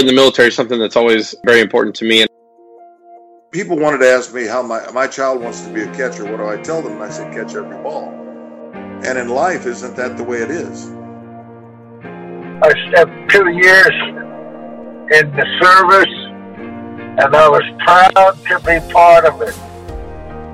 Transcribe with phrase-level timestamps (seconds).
[0.00, 2.26] in the military is something that's always very important to me.
[3.50, 6.24] People wanted to ask me how my, my child wants to be a catcher.
[6.24, 6.92] What do I tell them?
[6.92, 8.08] And I said, catch every ball.
[9.04, 10.90] And in life, isn't that the way it is?
[12.62, 13.92] I spent two years
[15.12, 16.14] in the service,
[17.18, 19.58] and I was proud to be part of it.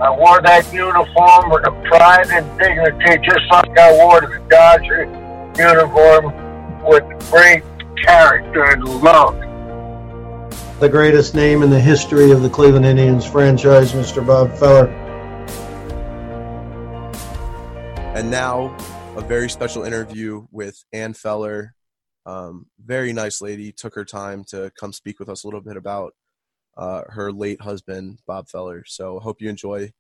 [0.01, 5.05] I wore that uniform with a pride and dignity, just like I wore the Dodger
[5.59, 6.33] uniform
[6.85, 7.63] with great
[8.05, 9.35] character and love.
[10.81, 14.25] The greatest name in the history of the Cleveland Indians franchise, Mr.
[14.25, 14.89] Bob Feller.
[18.15, 18.77] And now,
[19.17, 21.75] a very special interview with Ann Feller.
[22.27, 23.73] Um, very nice lady.
[23.73, 26.15] Took her time to come speak with us a little bit about
[26.77, 28.85] uh, her late husband, Bob Feller.
[28.87, 29.93] So, hope you enjoy.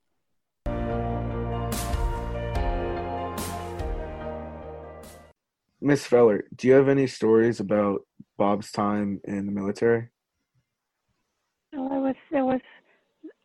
[5.81, 8.01] Miss Feller, do you have any stories about
[8.37, 10.09] Bob's time in the military?
[11.73, 12.61] Well, there was there was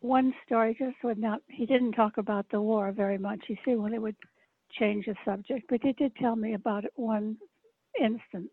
[0.00, 1.40] one story just would not.
[1.48, 3.40] He didn't talk about the war very much.
[3.46, 4.16] He said when it would
[4.78, 7.36] change the subject, but he did tell me about it one
[8.00, 8.50] instant.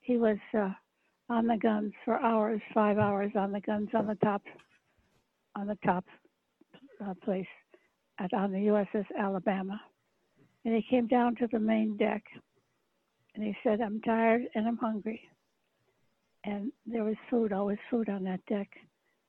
[0.00, 0.70] He was uh,
[1.28, 4.42] on the guns for hours, five hours on the guns on the top,
[5.56, 6.04] on the top
[7.04, 7.46] uh, place
[8.18, 9.80] at on the USS Alabama,
[10.64, 12.22] and he came down to the main deck,
[13.34, 15.28] and he said, "I'm tired and I'm hungry."
[16.44, 18.68] And there was food, always food on that deck,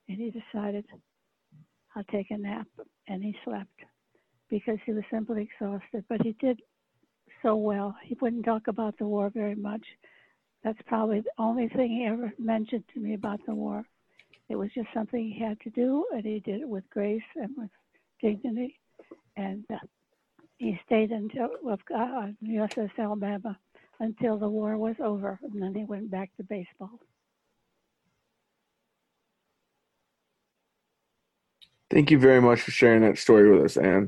[0.07, 0.85] and he decided,
[1.95, 2.67] "I'll take a nap,"
[3.07, 3.83] and he slept
[4.49, 6.05] because he was simply exhausted.
[6.07, 6.61] But he did
[7.41, 7.95] so well.
[8.03, 9.85] He wouldn't talk about the war very much.
[10.63, 13.85] That's probably the only thing he ever mentioned to me about the war.
[14.49, 17.55] It was just something he had to do, and he did it with grace and
[17.57, 17.69] with
[18.21, 18.79] dignity.
[19.37, 19.77] And uh,
[20.57, 23.57] he stayed until uh, USS Alabama
[23.99, 26.99] until the war was over, and then he went back to baseball.
[31.89, 34.07] Thank you very much for sharing that story with us, Anne.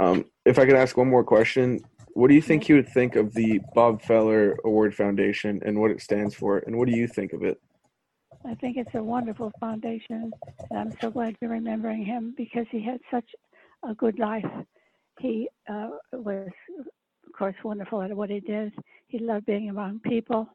[0.00, 1.80] Um, if I could ask one more question,
[2.14, 5.90] what do you think you would think of the Bob Feller Award Foundation and what
[5.90, 7.60] it stands for, and what do you think of it?
[8.46, 10.32] I think it's a wonderful foundation,
[10.70, 13.28] and I'm so glad you're remembering him because he had such
[13.88, 14.44] a good life.
[15.20, 16.50] He uh, was,
[17.36, 18.72] course, wonderful at what he did.
[19.08, 20.48] He loved being around people.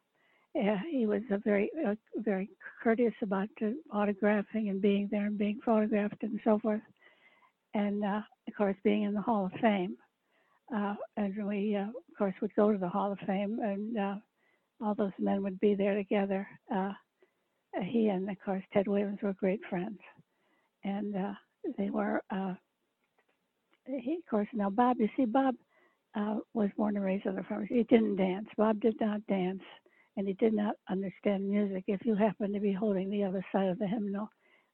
[0.60, 2.50] Uh, he was a very, uh, very
[2.82, 3.50] courteous about
[3.94, 6.82] autographing and being there and being photographed and so forth.
[7.74, 9.96] And uh, of course, being in the Hall of Fame.
[10.76, 14.16] Uh, and we, uh, of course, would go to the Hall of Fame, and uh,
[14.82, 16.48] all those men would be there together.
[17.84, 20.00] He and, of course, Ted Williams were great friends,
[20.84, 21.16] and
[21.78, 22.22] they were.
[23.86, 25.00] He, of course, now Bob.
[25.00, 25.56] You see, Bob
[26.20, 27.66] uh, was born and raised on the farm.
[27.70, 28.48] He didn't dance.
[28.58, 29.62] Bob did not dance,
[30.18, 31.86] and he did not understand music.
[31.88, 34.30] If you happened to be holding the other side of the hymnal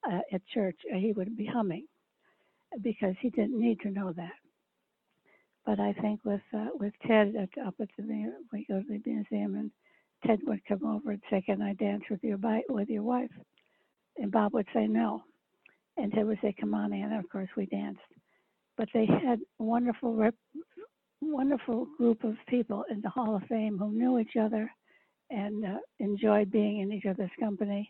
[0.09, 1.85] uh, at church, uh, he would be humming
[2.81, 4.34] because he didn't need to know that.
[5.66, 9.01] But I think with uh, with Ted at, up at the we go to the
[9.05, 9.72] museum and
[10.25, 12.38] Ted would come over and say, "Can I dance with your
[12.69, 13.31] with your wife?"
[14.17, 15.23] And Bob would say no,
[15.97, 18.01] and Ted would say, "Come on, Ann." And of course, we danced.
[18.78, 20.35] But they had wonderful, rep,
[21.22, 24.70] wonderful group of people in the Hall of Fame who knew each other
[25.30, 27.90] and uh, enjoyed being in each other's company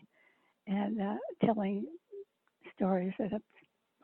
[0.66, 1.14] and uh,
[1.44, 1.86] telling
[2.74, 3.42] stories that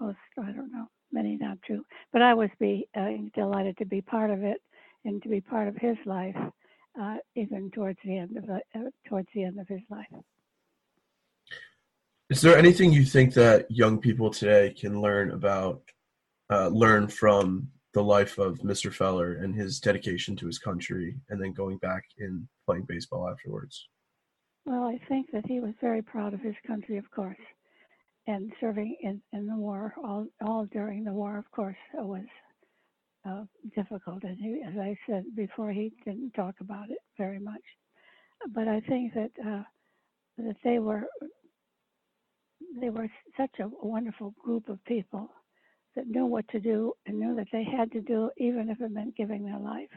[0.01, 1.85] most, I don't know, many not true.
[2.13, 4.59] But I was be uh, delighted to be part of it
[5.05, 6.37] and to be part of his life,
[7.01, 10.07] uh, even towards the end of uh, towards the end of his life.
[12.31, 15.83] Is there anything you think that young people today can learn about,
[16.51, 18.93] uh, learn from the life of Mr.
[18.93, 23.89] Feller and his dedication to his country, and then going back and playing baseball afterwards?
[24.65, 27.37] Well, I think that he was very proud of his country, of course,
[28.27, 32.25] and serving in, in the war, all, all during the war, of course, was
[33.29, 33.45] uh,
[33.75, 34.23] difficult.
[34.23, 37.63] And he, as I said before, he didn't talk about it very much.
[38.55, 39.63] But I think that uh,
[40.39, 41.05] that they were
[42.81, 45.31] they were such a wonderful group of people
[45.97, 48.91] that knew what to do and knew that they had to do even if it
[48.91, 49.91] meant giving their life.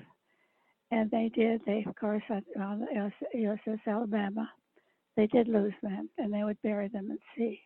[0.92, 1.62] And they did.
[1.66, 2.44] They, of course, on
[2.80, 4.50] the USS Alabama,
[5.16, 7.60] they did lose men, and they would bury them at sea.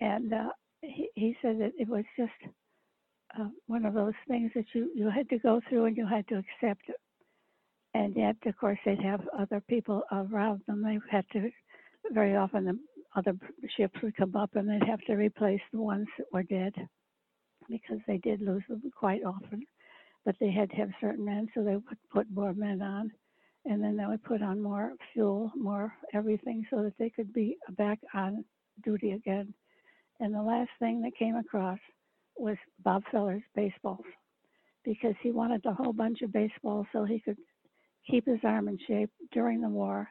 [0.00, 0.50] And uh,
[0.82, 2.32] he, he said that it was just
[3.38, 6.26] uh, one of those things that you, you had to go through and you had
[6.28, 6.96] to accept it.
[7.94, 10.82] And yet, of course, they'd have other people around them.
[10.82, 11.50] They had to,
[12.12, 12.78] very often, the
[13.16, 13.34] other
[13.76, 16.74] ships would come up and they'd have to replace the ones that were dead
[17.68, 19.62] because they did lose them quite often.
[20.24, 23.12] But they had to have certain men, so they would put more men on.
[23.66, 27.56] and then they would put on more fuel, more everything, so that they could be
[27.76, 28.44] back on
[28.84, 29.52] duty again.
[30.20, 31.78] And the last thing that came across
[32.36, 34.04] was Bob Feller's baseballs
[34.84, 37.38] because he wanted a whole bunch of baseballs so he could
[38.08, 40.08] keep his arm in shape during the war.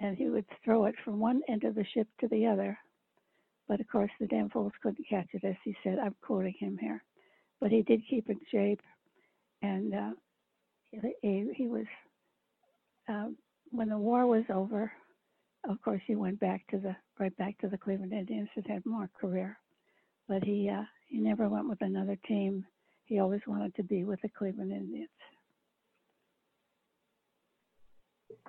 [0.00, 2.78] And he would throw it from one end of the ship to the other.
[3.70, 6.00] But of course, the damn fools couldn't catch it, as he said.
[6.00, 7.04] I'm quoting him here.
[7.60, 8.80] But he did keep in shape.
[9.62, 10.10] And uh,
[11.22, 11.84] he, he was,
[13.08, 13.28] uh,
[13.70, 14.90] when the war was over,
[15.68, 18.84] of course, he went back to the right back to the Cleveland Indians and had
[18.84, 19.56] more career.
[20.26, 22.66] But he uh, he never went with another team.
[23.04, 25.10] He always wanted to be with the Cleveland Indians.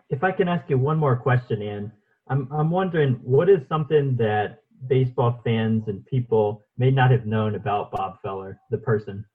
[0.09, 1.91] If I can ask you one more question, Ann,
[2.27, 7.55] I'm I'm wondering what is something that baseball fans and people may not have known
[7.55, 9.25] about Bob Feller, the person.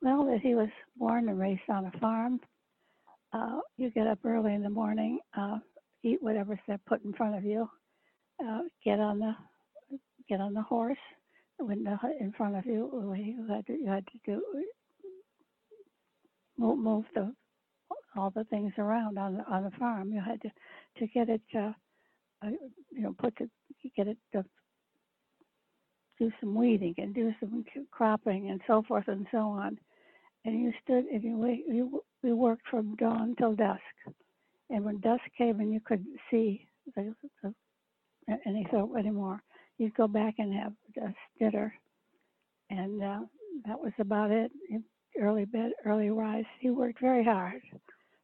[0.00, 2.40] Well, that he was born and raised on a farm.
[3.32, 5.58] Uh, you get up early in the morning, uh,
[6.02, 7.68] eat whatever's there put in front of you,
[8.44, 9.34] uh, get on the
[10.28, 10.98] get on the horse
[11.58, 12.90] when the, in front of you.
[13.16, 14.42] You had to, you had to do
[16.58, 17.32] move, move the
[18.16, 20.12] all the things around on the on the farm.
[20.12, 20.50] You had to
[20.98, 21.72] to get it, uh,
[22.42, 23.48] you know, put the
[23.96, 24.44] get it to
[26.18, 29.78] do some weeding and do some cropping and so forth and so on.
[30.44, 33.80] And you stood and you you we worked from dawn till dusk.
[34.70, 37.54] And when dusk came and you couldn't see the, the,
[38.46, 39.40] anything anymore,
[39.78, 41.74] you'd go back and have a dinner.
[42.70, 43.20] And uh,
[43.66, 44.50] that was about it.
[45.18, 46.44] Early bed, early rise.
[46.60, 47.62] He worked very hard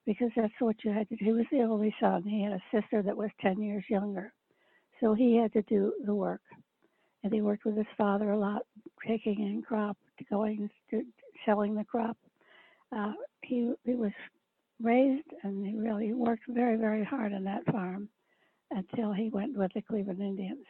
[0.06, 1.24] because that's what you had to do.
[1.24, 2.22] He was the only son.
[2.22, 4.32] He had a sister that was 10 years younger.
[5.00, 6.42] So he had to do the work.
[7.22, 8.62] And he worked with his father a lot,
[9.06, 9.96] taking in crop,
[10.30, 11.02] going to
[11.46, 12.16] selling the crop.
[12.94, 13.12] Uh,
[13.42, 14.12] he, he was
[14.82, 18.08] raised and he really worked very, very hard on that farm
[18.70, 20.66] until he went with the Cleveland Indians.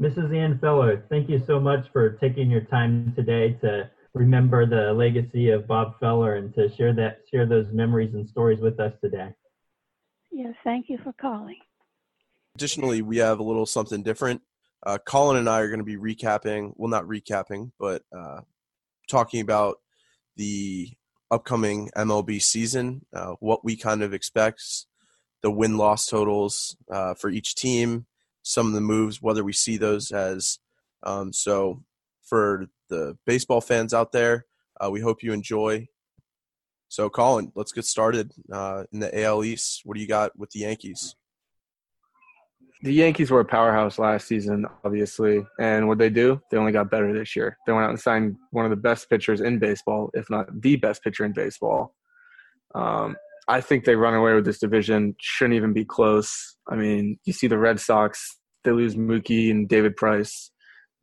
[0.00, 0.34] Mrs.
[0.36, 5.50] Ann Feller, thank you so much for taking your time today to remember the legacy
[5.50, 9.32] of Bob Feller and to share that share those memories and stories with us today.
[10.32, 11.56] Yes, thank you for calling.
[12.56, 14.42] Additionally, we have a little something different.
[14.84, 18.40] Uh, Colin and I are going to be recapping, well, not recapping, but uh,
[19.08, 19.76] talking about
[20.36, 20.90] the
[21.30, 24.62] upcoming MLB season, uh, what we kind of expect,
[25.42, 28.06] the win loss totals uh, for each team,
[28.42, 30.58] some of the moves, whether we see those as.
[31.04, 31.82] Um, so,
[32.22, 34.46] for the baseball fans out there,
[34.80, 35.88] uh, we hope you enjoy.
[36.88, 39.82] So, Colin, let's get started uh, in the AL East.
[39.84, 41.14] What do you got with the Yankees?
[42.82, 46.90] the Yankees were a powerhouse last season, obviously, and what they do, they only got
[46.90, 47.56] better this year.
[47.66, 50.76] They went out and signed one of the best pitchers in baseball, if not the
[50.76, 51.94] best pitcher in baseball.
[52.74, 53.16] Um,
[53.48, 55.16] I think they run away with this division.
[55.20, 56.56] Shouldn't even be close.
[56.68, 60.52] I mean, you see the Red Sox; they lose Mookie and David Price.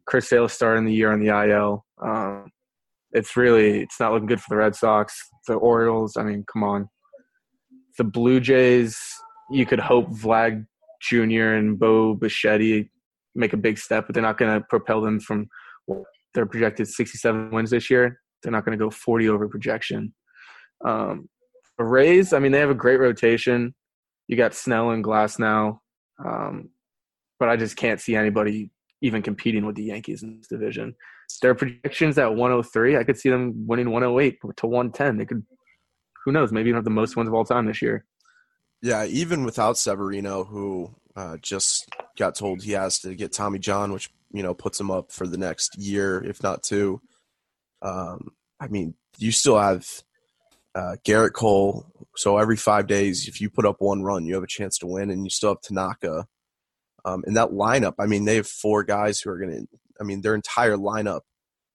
[0.08, 1.86] Chris Sale starting the year on the IL.
[2.02, 2.52] Um,
[3.12, 5.18] it's really it's not looking good for the Red Sox.
[5.48, 6.18] The Orioles.
[6.18, 6.90] I mean, come on.
[7.98, 9.00] The Blue Jays.
[9.52, 10.66] You could hope Vlad
[11.02, 11.54] Jr.
[11.54, 12.88] and Bo Bichette
[13.36, 15.48] make a big step, but they're not going to propel them from
[16.34, 18.20] their projected 67 wins this year.
[18.42, 20.14] They're not going to go 40 over projection.
[20.84, 21.30] Um,
[21.78, 23.76] the Rays, I mean, they have a great rotation.
[24.28, 25.80] You got Snell and Glasnow,
[26.24, 26.70] um,
[27.40, 28.72] but I just can't see anybody
[29.06, 30.96] even competing with the Yankees in this division.
[31.42, 35.18] Their projections at 103, I could see them winning 108 to 110.
[35.18, 35.46] They could,
[36.24, 38.06] who knows, maybe even have the most wins of all time this year.
[38.82, 43.92] Yeah, even without Severino, who uh, just got told he has to get Tommy John,
[43.92, 47.02] which you know puts him up for the next year, if not two.
[47.82, 49.88] Um, I mean, you still have
[50.76, 51.86] uh, Gerrit Cole.
[52.16, 54.88] So every five days, if you put up one run, you have a chance to
[54.88, 56.28] win, and you still have Tanaka.
[57.06, 59.68] Um, and that lineup, I mean, they have four guys who are going to.
[60.02, 61.22] I mean, their entire lineup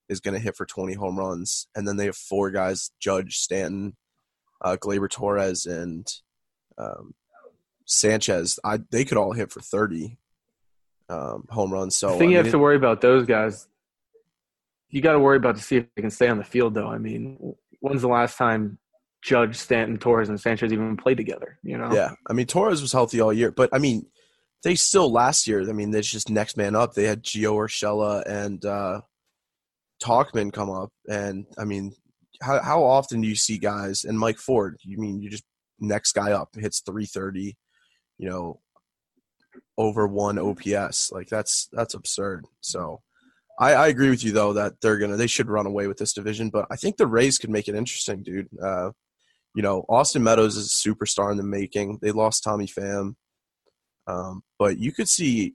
[0.09, 3.37] is going to hit for 20 home runs, and then they have four guys: Judge,
[3.37, 3.97] Stanton,
[4.61, 6.07] uh, Gleyber Torres, and
[6.77, 7.15] um,
[7.87, 10.19] Sanchez, I they could all hit for thirty
[11.09, 11.97] um, home runs.
[11.97, 13.67] So the thing I you mean, have to worry about those guys.
[14.89, 16.89] You got to worry about to see if they can stay on the field, though.
[16.89, 18.79] I mean, when's the last time
[19.23, 21.59] Judge, Stanton, Torres, and Sanchez even played together?
[21.63, 21.93] You know?
[21.93, 24.07] Yeah, I mean Torres was healthy all year, but I mean
[24.63, 25.69] they still last year.
[25.69, 26.95] I mean, it's just next man up.
[26.95, 29.01] They had Gio Urshela and uh,
[30.03, 31.95] Tauchman come up, and I mean,
[32.43, 34.77] how how often do you see guys and Mike Ford?
[34.83, 35.45] You mean you just
[35.79, 37.57] next guy up hits 330,
[38.19, 38.61] you know,
[39.79, 41.11] over one OPS.
[41.13, 42.45] Like that's that's absurd.
[42.61, 43.01] So
[43.59, 46.13] I, I agree with you though that they're gonna they should run away with this
[46.13, 48.49] division, but I think the Rays could make it interesting, dude.
[48.63, 48.91] Uh,
[49.55, 51.99] you know, Austin Meadows is a superstar in the making.
[52.01, 53.17] They lost Tommy Pham,
[54.11, 55.55] um, but you could see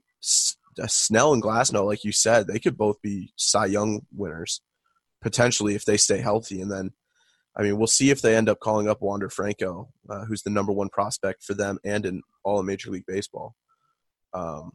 [0.82, 4.62] uh, Snell and Glasnow, like you said, they could both be Cy Young winners
[5.22, 6.60] potentially if they stay healthy.
[6.60, 6.90] And then,
[7.56, 10.50] I mean, we'll see if they end up calling up Wander Franco, uh, who's the
[10.50, 13.54] number one prospect for them and in all of Major League Baseball.
[14.32, 14.72] Um,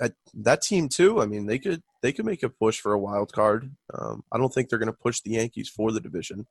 [0.00, 1.20] that that team too.
[1.20, 3.70] I mean, they could they could make a push for a wild card.
[3.92, 6.46] Um, I don't think they're going to push the Yankees for the division,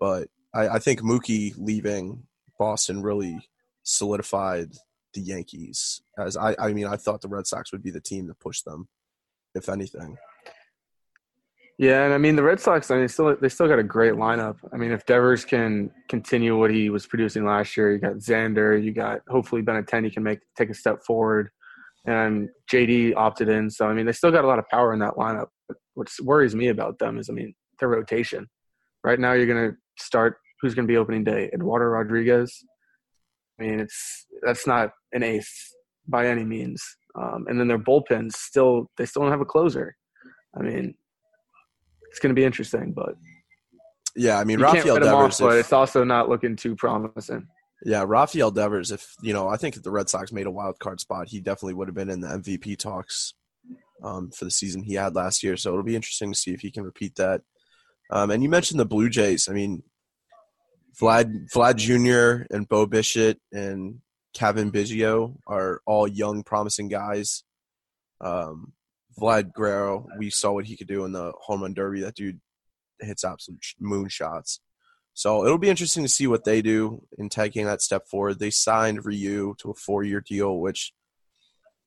[0.00, 2.24] but I, I think Mookie leaving
[2.58, 3.48] Boston really
[3.84, 4.72] solidified
[5.14, 6.02] the Yankees.
[6.18, 8.62] As I, I mean, I thought the Red Sox would be the team to push
[8.62, 8.88] them,
[9.54, 10.16] if anything.
[11.80, 12.90] Yeah, and I mean the Red Sox.
[12.90, 14.56] I mean, still they still got a great lineup.
[14.70, 18.82] I mean, if Devers can continue what he was producing last year, you got Xander,
[18.82, 21.48] you got hopefully Benintendi can make take a step forward,
[22.04, 23.70] and JD opted in.
[23.70, 25.46] So I mean, they still got a lot of power in that lineup.
[25.94, 28.46] What worries me about them is, I mean, their rotation.
[29.02, 30.36] Right now, you're going to start.
[30.60, 31.50] Who's going to be opening day?
[31.54, 32.62] Eduardo Rodriguez.
[33.60, 35.74] I mean, it's that's not an ace
[36.08, 36.82] by any means.
[37.20, 39.96] Um, and then their bullpens still they still don't have a closer.
[40.56, 40.94] I mean,
[42.10, 43.14] it's going to be interesting, but
[44.16, 47.46] yeah, I mean, Rafael Devers, off, but it's also not looking too promising.
[47.84, 48.90] Yeah, Rafael Devers.
[48.90, 51.40] If you know, I think if the Red Sox made a wild card spot, he
[51.40, 53.34] definitely would have been in the MVP talks
[54.02, 55.56] um, for the season he had last year.
[55.56, 57.42] So it'll be interesting to see if he can repeat that.
[58.10, 59.48] Um, and you mentioned the Blue Jays.
[59.48, 59.82] I mean,
[60.98, 62.46] Vlad Vlad Jr.
[62.54, 64.00] and Bo Bichette and
[64.34, 67.44] Cavan Biggio are all young, promising guys.
[68.20, 68.72] Um,
[69.18, 72.00] Vlad Guerrero, we saw what he could do in the home run derby.
[72.00, 72.40] That dude
[73.00, 74.60] hits absolute moon shots.
[75.14, 78.38] So it'll be interesting to see what they do in taking that step forward.
[78.38, 80.92] They signed Ryu to a four-year deal, which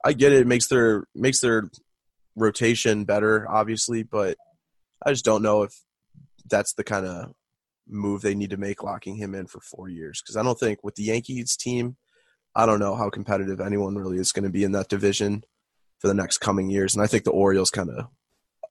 [0.03, 1.69] I get it, it makes their makes their
[2.36, 4.38] rotation better, obviously, but
[5.05, 5.74] I just don't know if
[6.50, 7.33] that's the kind of
[7.87, 10.21] move they need to make, locking him in for four years.
[10.21, 11.97] Because I don't think with the Yankees team,
[12.55, 15.43] I don't know how competitive anyone really is going to be in that division
[15.99, 16.93] for the next coming years.
[16.93, 18.07] And I think the Orioles kind of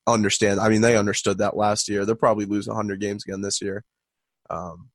[0.07, 0.61] understand.
[0.61, 2.05] I mean, they understood that last year.
[2.05, 3.85] They'll probably lose 100 games again this year.
[4.51, 4.91] Um,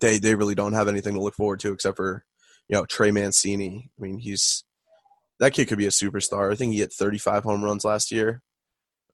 [0.00, 2.24] they they really don't have anything to look forward to except for
[2.68, 3.90] you know Trey Mancini.
[3.98, 4.64] I mean, he's
[5.40, 6.52] that kid could be a superstar.
[6.52, 8.42] I think he hit 35 home runs last year.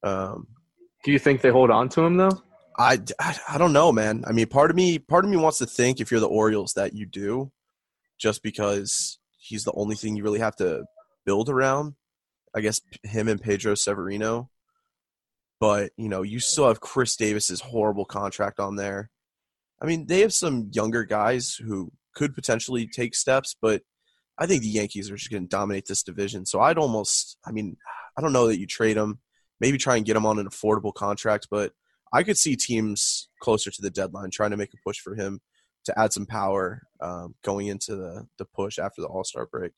[0.02, 0.48] Um,
[1.04, 2.42] Do you think they hold on to him though?
[2.78, 2.98] I,
[3.48, 4.24] I don't know, man.
[4.26, 6.74] I mean, part of me part of me wants to think if you're the Orioles
[6.74, 7.50] that you do,
[8.18, 10.84] just because he's the only thing you really have to
[11.26, 11.94] build around.
[12.54, 14.50] I guess him and Pedro Severino.
[15.60, 19.10] But, you know, you still have Chris Davis's horrible contract on there.
[19.82, 23.82] I mean, they have some younger guys who could potentially take steps, but
[24.38, 26.46] I think the Yankees are just going to dominate this division.
[26.46, 27.76] So I'd almost, I mean,
[28.16, 29.18] I don't know that you trade them,
[29.60, 31.72] maybe try and get them on an affordable contract, but
[32.12, 35.40] I could see teams closer to the deadline trying to make a push for him
[35.84, 39.72] to add some power um, going into the, the push after the All Star break.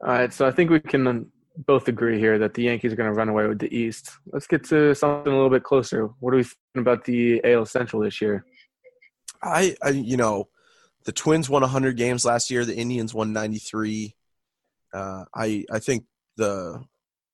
[0.00, 1.30] All right, so I think we can
[1.66, 4.10] both agree here that the Yankees are going to run away with the East.
[4.32, 6.06] Let's get to something a little bit closer.
[6.20, 8.44] What are we thinking about the AL Central this year?
[9.42, 10.48] I, I you know,
[11.04, 12.64] the Twins won 100 games last year.
[12.64, 14.14] The Indians won 93.
[14.92, 16.04] Uh, I I think
[16.36, 16.84] the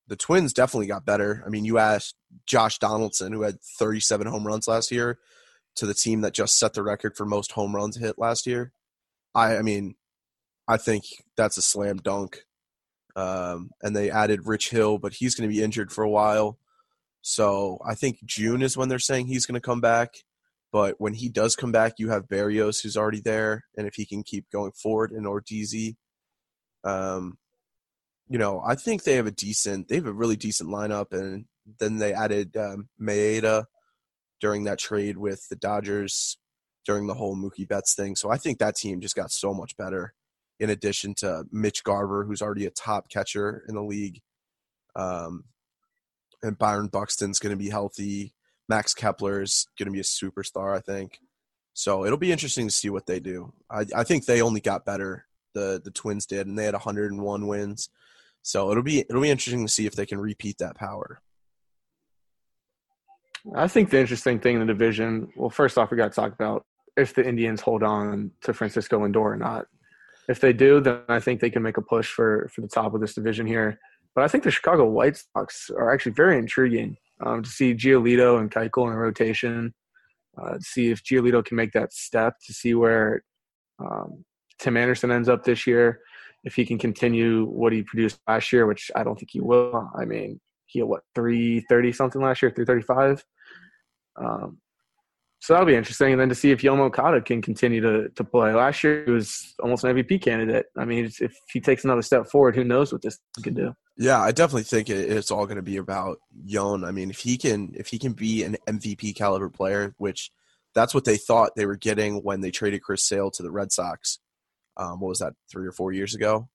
[0.07, 1.43] the Twins definitely got better.
[1.47, 2.15] I mean, you asked
[2.47, 5.19] Josh Donaldson, who had 37 home runs last year,
[5.77, 8.73] to the team that just set the record for most home runs hit last year.
[9.35, 9.95] I, I mean,
[10.69, 11.05] I think
[11.37, 12.45] that's a slam dunk.
[13.17, 16.59] Um, and they added Rich Hill, but he's going to be injured for a while.
[17.23, 20.15] So I think June is when they're saying he's going to come back.
[20.73, 24.05] But when he does come back, you have Berrios, who's already there, and if he
[24.05, 25.95] can keep going forward, and Odorizzi,
[26.83, 27.39] um,
[28.29, 31.45] you know, I think they have a decent, they have a really decent lineup, and
[31.79, 33.65] then they added um, Maeda
[34.41, 36.39] during that trade with the Dodgers
[36.85, 38.15] during the whole Mookie Betts thing.
[38.17, 40.15] So I think that team just got so much better
[40.61, 44.21] in addition to Mitch Garver, who's already a top catcher in the league.
[44.95, 45.45] Um,
[46.43, 48.35] and Byron Buxton's going to be healthy.
[48.69, 51.19] Max Kepler is going to be a superstar, I think.
[51.73, 53.53] So it'll be interesting to see what they do.
[53.71, 55.27] I, I think they only got better.
[55.55, 57.89] The the Twins did, and they had 101 wins.
[58.45, 61.21] So it'll be it'll be interesting to see if they can repeat that power.
[63.57, 65.29] I think the interesting thing in the division.
[65.35, 69.01] Well, first off, we got to talk about if the Indians hold on to Francisco
[69.01, 69.67] Lindor or not.
[70.29, 72.93] If they do, then I think they can make a push for for the top
[72.95, 73.79] of this division here.
[74.15, 78.39] But I think the Chicago White Sox are actually very intriguing um, to see Giolito
[78.39, 79.75] and Keuchel in rotation.
[80.37, 83.23] Uh, see if Giolito can make that step to see where
[83.79, 84.25] um,
[84.59, 86.01] Tim Anderson ends up this year.
[86.45, 89.91] If he can continue what he produced last year, which I don't think he will.
[89.97, 93.25] I mean, he had what three thirty something last year, three thirty five.
[94.17, 94.59] Um,
[95.41, 98.55] so that'll be interesting, and then to see if Moncada can continue to to play.
[98.55, 100.67] Last year he was almost an MVP candidate.
[100.77, 103.75] I mean, if he takes another step forward, who knows what this can do?
[103.97, 106.87] Yeah, I definitely think it's all going to be about Yoan.
[106.87, 110.31] I mean, if he can if he can be an MVP caliber player, which
[110.75, 113.71] that's what they thought they were getting when they traded Chris Sale to the Red
[113.71, 114.19] Sox.
[114.77, 116.49] Um, what was that, three or four years ago?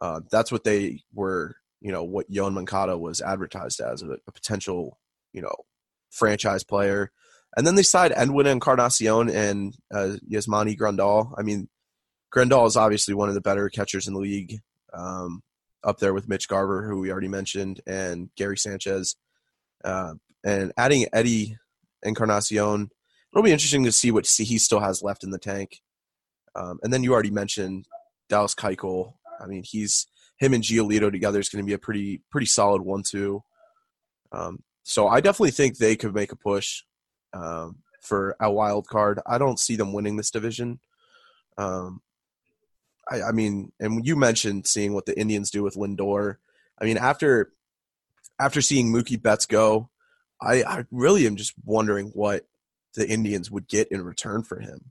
[0.00, 4.32] Uh, that's what they were, you know, what Yoan Moncada was advertised as a, a,
[4.32, 4.98] potential,
[5.32, 5.54] you know,
[6.10, 7.10] franchise player.
[7.56, 11.34] And then they signed Edwin Encarnacion and uh, Yasmani Grandal.
[11.36, 11.68] I mean,
[12.34, 14.60] Grandal is obviously one of the better catchers in the league,
[14.92, 15.42] um,
[15.82, 19.16] up there with Mitch Garver, who we already mentioned, and Gary Sanchez.
[19.84, 21.56] Uh, and adding Eddie
[22.02, 22.90] Encarnacion
[23.32, 25.80] it'll be interesting to see what he still has left in the tank.
[26.54, 27.86] Um, and then you already mentioned
[28.28, 29.14] Dallas Keuchel.
[29.40, 30.06] I mean, he's
[30.38, 33.42] him and Giolito together is going to be a pretty pretty solid one-two.
[34.32, 36.82] Um, so I definitely think they could make a push
[37.32, 39.20] um, for a wild card.
[39.26, 40.80] I don't see them winning this division.
[41.58, 42.00] Um,
[43.10, 46.36] I, I, mean, and you mentioned seeing what the Indians do with Lindor.
[46.80, 47.52] I mean, after
[48.40, 49.90] after seeing Mookie Betts go,
[50.40, 52.46] I, I really am just wondering what
[52.94, 54.90] the Indians would get in return for him.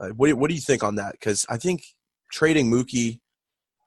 [0.00, 1.12] Uh, what what do you think on that?
[1.12, 1.84] Because I think
[2.32, 3.20] trading Mookie,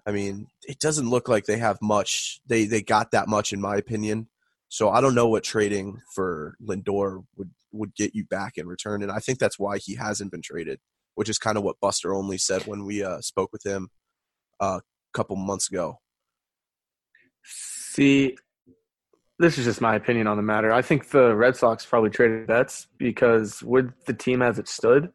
[0.05, 2.39] I mean, it doesn't look like they have much.
[2.45, 4.29] They they got that much, in my opinion.
[4.69, 9.01] So I don't know what trading for Lindor would would get you back in return,
[9.01, 10.79] and I think that's why he hasn't been traded,
[11.15, 13.89] which is kind of what Buster Olney said when we uh, spoke with him
[14.59, 15.99] uh, a couple months ago.
[17.43, 18.37] See,
[19.39, 20.71] this is just my opinion on the matter.
[20.71, 25.11] I think the Red Sox probably traded Betts because with the team as it stood,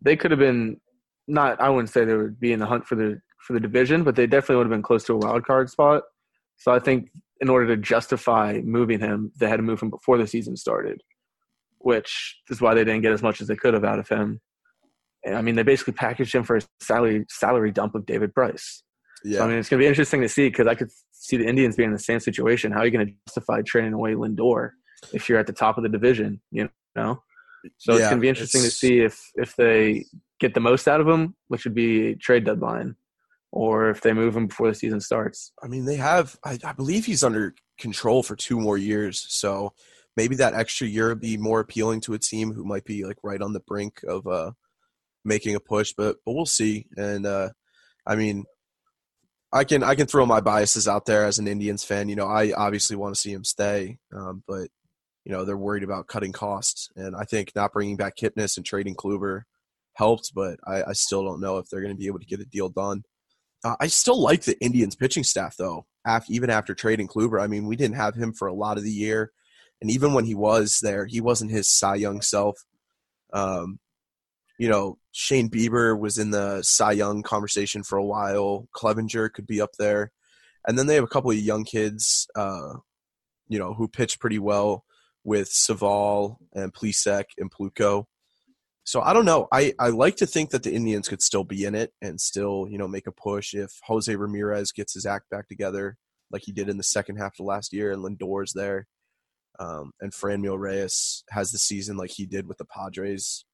[0.00, 0.80] they could have been
[1.26, 1.60] not.
[1.60, 4.16] I wouldn't say they would be in the hunt for the for the division, but
[4.16, 6.02] they definitely would have been close to a wild card spot.
[6.56, 10.18] So I think in order to justify moving him, they had to move him before
[10.18, 11.02] the season started,
[11.78, 14.40] which is why they didn't get as much as they could have out of him.
[15.24, 18.82] And, I mean, they basically packaged him for a salary salary dump of David Price.
[19.24, 19.38] Yeah.
[19.38, 21.46] So, I mean, it's going to be interesting to see because I could see the
[21.46, 22.72] Indians being in the same situation.
[22.72, 24.70] How are you going to justify trading away Lindor
[25.12, 26.40] if you're at the top of the division?
[26.50, 27.22] You know,
[27.76, 30.04] so yeah, it's going to be interesting to see if if they
[30.40, 32.96] get the most out of him, which would be trade deadline,
[33.50, 35.52] or if they move him before the season starts.
[35.62, 36.38] I mean, they have.
[36.44, 39.72] I, I believe he's under control for two more years, so
[40.16, 43.18] maybe that extra year would be more appealing to a team who might be like
[43.22, 44.52] right on the brink of uh
[45.24, 45.92] making a push.
[45.96, 46.86] But but we'll see.
[46.96, 47.50] And uh
[48.06, 48.44] I mean,
[49.52, 52.08] I can I can throw my biases out there as an Indians fan.
[52.08, 54.68] You know, I obviously want to see him stay, um, but
[55.28, 58.64] you know they're worried about cutting costs, and I think not bringing back Kipnis and
[58.64, 59.42] trading Kluber
[59.92, 62.40] helped, but I, I still don't know if they're going to be able to get
[62.40, 63.02] a deal done.
[63.62, 65.84] Uh, I still like the Indians pitching staff though,
[66.30, 67.42] even after trading Kluber.
[67.42, 69.30] I mean, we didn't have him for a lot of the year,
[69.82, 72.56] and even when he was there, he wasn't his Cy Young self.
[73.34, 73.80] Um,
[74.58, 78.66] you know, Shane Bieber was in the Cy Young conversation for a while.
[78.74, 80.10] Clevinger could be up there.
[80.66, 82.74] And then they have a couple of young kids, uh,
[83.46, 84.84] you know, who pitch pretty well
[85.28, 88.04] with Civale and Plesac and Plutko.
[88.84, 89.48] So I don't know.
[89.52, 92.66] I, I like to think that the Indians could still be in it and still,
[92.70, 95.96] you know, make a push if Jose Ramirez gets his act back together
[96.30, 98.86] like he did in the second half of last year and Lindor's there.
[99.60, 103.44] Um, and Franmil Reyes has the season like he did with the Padres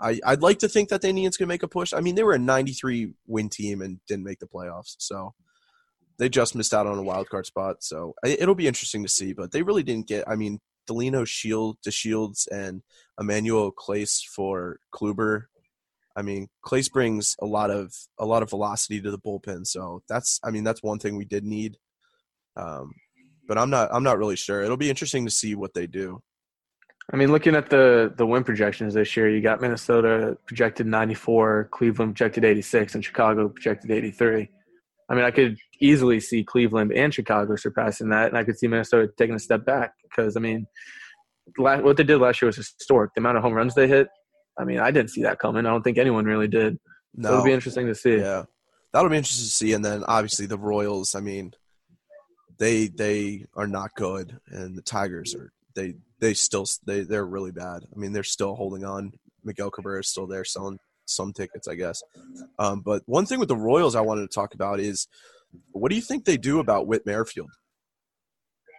[0.00, 1.92] I, I'd like to think that the Indians can make a push.
[1.92, 5.34] I mean, they were a 93 win team and didn't make the playoffs, so
[6.18, 7.76] they just missed out on a wild card spot.
[7.80, 9.32] So it'll be interesting to see.
[9.32, 10.24] But they really didn't get.
[10.26, 10.58] I mean,
[10.90, 12.82] Delino Shield, DeShields, and
[13.20, 15.44] Emmanuel Clase for Kluber.
[16.16, 19.66] I mean, Clase brings a lot of a lot of velocity to the bullpen.
[19.66, 20.40] So that's.
[20.42, 21.78] I mean, that's one thing we did need.
[22.56, 22.92] Um,
[23.46, 23.90] but I'm not.
[23.92, 24.62] I'm not really sure.
[24.62, 26.22] It'll be interesting to see what they do.
[27.12, 31.68] I mean, looking at the the win projections this year, you got Minnesota projected 94,
[31.72, 34.48] Cleveland projected 86, and Chicago projected 83.
[35.08, 38.68] I mean, I could easily see Cleveland and Chicago surpassing that, and I could see
[38.68, 40.66] Minnesota taking a step back because I mean,
[41.56, 43.12] what they did last year was historic.
[43.14, 44.08] The amount of home runs they hit,
[44.58, 45.66] I mean, I didn't see that coming.
[45.66, 46.78] I don't think anyone really did.
[47.14, 47.28] No.
[47.28, 48.18] So it'll be interesting to see.
[48.18, 48.44] Yeah,
[48.92, 49.72] that'll be interesting to see.
[49.72, 51.14] And then obviously the Royals.
[51.14, 51.52] I mean,
[52.58, 57.52] they they are not good, and the Tigers are they they still they they're really
[57.52, 57.84] bad.
[57.84, 59.12] I mean, they're still holding on.
[59.42, 62.02] Miguel Cabrera is still there selling some tickets, I guess.
[62.58, 65.08] Um, but one thing with the Royals I wanted to talk about is
[65.72, 67.50] what do you think they do about Whit Merrifield?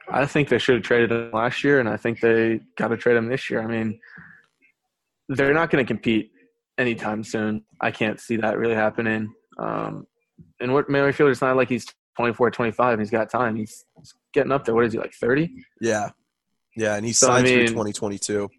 [0.10, 2.98] I think they should have traded him last year, and I think they got to
[2.98, 3.62] trade him this year.
[3.62, 4.00] I mean,
[5.30, 6.32] they're not going to compete
[6.78, 7.64] anytime soon.
[7.80, 9.34] I can't see that really happening.
[9.58, 10.06] Um,
[10.60, 11.86] and Whit Merrifield, it's not like he's
[12.18, 13.56] 24, 25 and he's got time.
[13.56, 14.76] He's, he's getting up there.
[14.76, 15.50] What is he, like 30?
[15.80, 16.10] Yeah.
[16.76, 18.50] Yeah, and he So, I signed through 2022.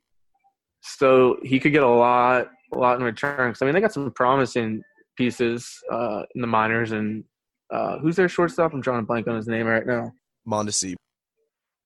[0.80, 3.50] So he could get a lot, a lot in return.
[3.52, 4.82] 'Cause, I mean, they got some promising
[5.16, 6.92] pieces uh, in the minors.
[6.92, 7.24] And
[7.72, 8.72] uh, who's their shortstop?
[8.74, 10.12] I'm drawing a blank on his name right now.
[10.46, 10.94] Mondesi.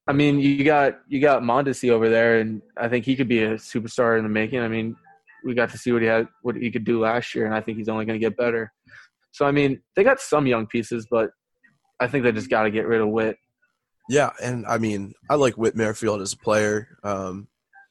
[0.09, 3.42] I mean, you got you got Mondesi over there, and I think he could be
[3.42, 4.61] a superstar in the making.
[4.61, 4.96] I mean,
[5.44, 7.61] we got to see what he had, what he could do last year, and I
[7.61, 8.72] think he's only going to get better.
[9.31, 11.31] So I mean, they got some young pieces, but
[12.01, 13.37] I think they just got to get rid of Whit.
[14.09, 16.99] Yeah, and I mean, I like Whit Merrifield as a player.
[17.03, 17.49] Um,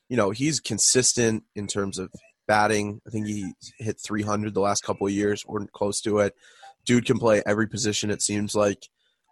[0.10, 2.12] you know, he's consistent in terms of
[2.48, 3.02] batting.
[3.08, 6.34] I think he hit 300 the last couple of years, or close to it.
[6.86, 8.10] Dude can play every position.
[8.10, 8.88] It seems like.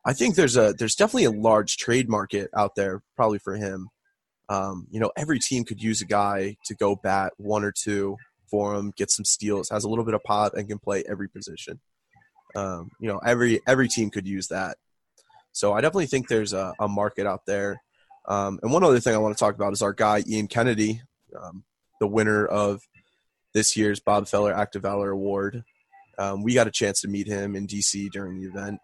[0.05, 3.89] I think there's a there's definitely a large trade market out there, probably for him.
[4.49, 8.17] Um, you know, every team could use a guy to go bat one or two
[8.51, 11.29] for him, get some steals, has a little bit of pop, and can play every
[11.29, 11.79] position.
[12.55, 14.77] Um, you know, every every team could use that.
[15.53, 17.81] So I definitely think there's a, a market out there.
[18.27, 21.01] Um, and one other thing I want to talk about is our guy Ian Kennedy,
[21.39, 21.63] um,
[21.99, 22.81] the winner of
[23.53, 25.63] this year's Bob Feller Active Valor Award.
[26.17, 28.79] Um, we got a chance to meet him in DC during the event.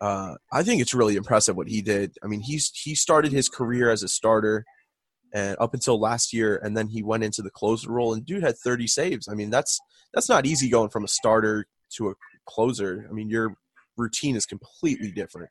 [0.00, 2.12] Uh, I think it's really impressive what he did.
[2.22, 4.64] I mean, he's he started his career as a starter,
[5.32, 8.12] and up until last year, and then he went into the closer role.
[8.12, 9.28] And dude had 30 saves.
[9.28, 9.80] I mean, that's
[10.12, 12.14] that's not easy going from a starter to a
[12.46, 13.06] closer.
[13.08, 13.54] I mean, your
[13.96, 15.50] routine is completely different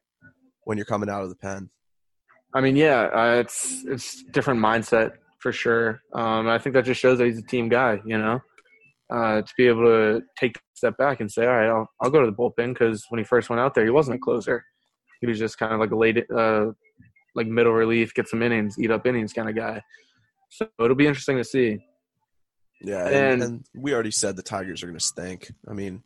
[0.66, 1.70] when you're coming out of the pen.
[2.54, 6.02] I mean, yeah, uh, it's it's different mindset for sure.
[6.14, 8.02] Um, I think that just shows that he's a team guy.
[8.06, 8.42] You know,
[9.14, 12.10] uh, to be able to take a step back and say, all right, I'll I'll
[12.10, 14.66] go to the bullpen because when he first went out there, he wasn't a closer.
[15.22, 16.66] He was just kind of like a late, uh,
[17.36, 19.82] like middle relief, get some innings, eat up innings kind of guy.
[20.50, 21.78] So it'll be interesting to see.
[22.82, 25.52] Yeah, and, And- and we already said the Tigers are going to stink.
[25.70, 26.04] I mean,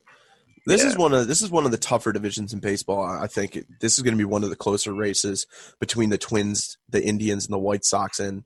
[0.68, 3.04] this is one of this is one of the tougher divisions in baseball.
[3.04, 5.48] I I think it, this is going to be one of the closer races
[5.80, 8.20] between the Twins, the Indians, and the White Sox.
[8.20, 8.44] And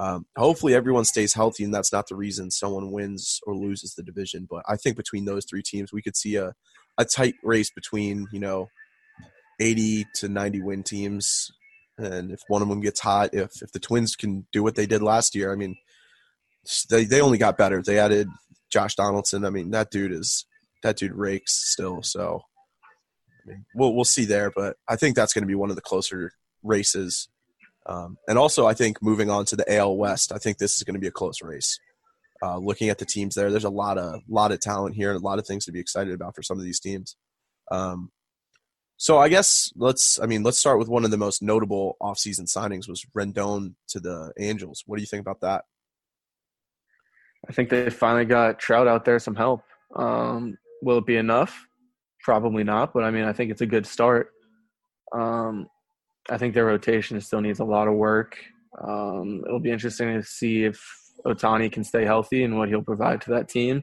[0.00, 4.02] um, hopefully, everyone stays healthy, and that's not the reason someone wins or loses the
[4.02, 4.46] division.
[4.48, 6.54] But I think between those three teams, we could see a
[6.96, 8.70] a tight race between you know
[9.60, 11.50] eighty to ninety win teams.
[11.98, 14.86] And if one of them gets hot, if if the Twins can do what they
[14.86, 15.76] did last year, I mean,
[16.88, 17.82] they they only got better.
[17.82, 18.26] They added
[18.70, 19.44] Josh Donaldson.
[19.44, 20.46] I mean, that dude is
[20.82, 22.02] that dude rakes still.
[22.02, 22.40] So
[23.44, 25.76] I mean, we'll we'll see there, but I think that's going to be one of
[25.76, 26.32] the closer
[26.62, 27.28] races.
[27.86, 30.82] Um, and also, I think moving on to the AL West, I think this is
[30.82, 31.78] going to be a close race.
[32.42, 35.20] Uh, looking at the teams there, there's a lot of lot of talent here and
[35.20, 37.16] a lot of things to be excited about for some of these teams.
[37.70, 38.10] Um,
[38.96, 42.42] so I guess let's I mean let's start with one of the most notable offseason
[42.42, 44.84] signings was Rendon to the Angels.
[44.86, 45.64] What do you think about that?
[47.48, 49.62] I think they finally got Trout out there some help.
[49.96, 51.66] Um, will it be enough?
[52.22, 54.32] Probably not, but I mean, I think it's a good start.
[55.12, 55.66] Um,
[56.30, 58.38] I think their rotation still needs a lot of work.
[58.80, 60.80] Um, it'll be interesting to see if
[61.26, 63.82] Ohtani can stay healthy and what he'll provide to that team.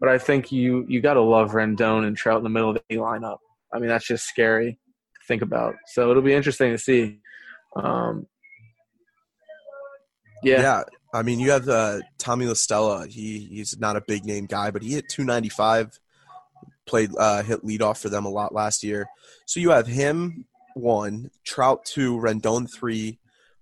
[0.00, 2.78] But I think you you got to love Rendon and Trout in the middle of
[2.88, 3.38] the lineup.
[3.72, 5.74] I mean, that's just scary to think about.
[5.88, 7.18] So it'll be interesting to see.
[7.76, 8.26] Um,
[10.44, 10.82] yeah, Yeah,
[11.12, 13.06] I mean, you have uh, Tommy La Stella.
[13.08, 15.98] He he's not a big name guy, but he hit 295.
[16.86, 19.06] Played uh, hit leadoff for them a lot last year.
[19.46, 20.46] So you have him
[20.78, 23.18] one, Trout two, Rendon three,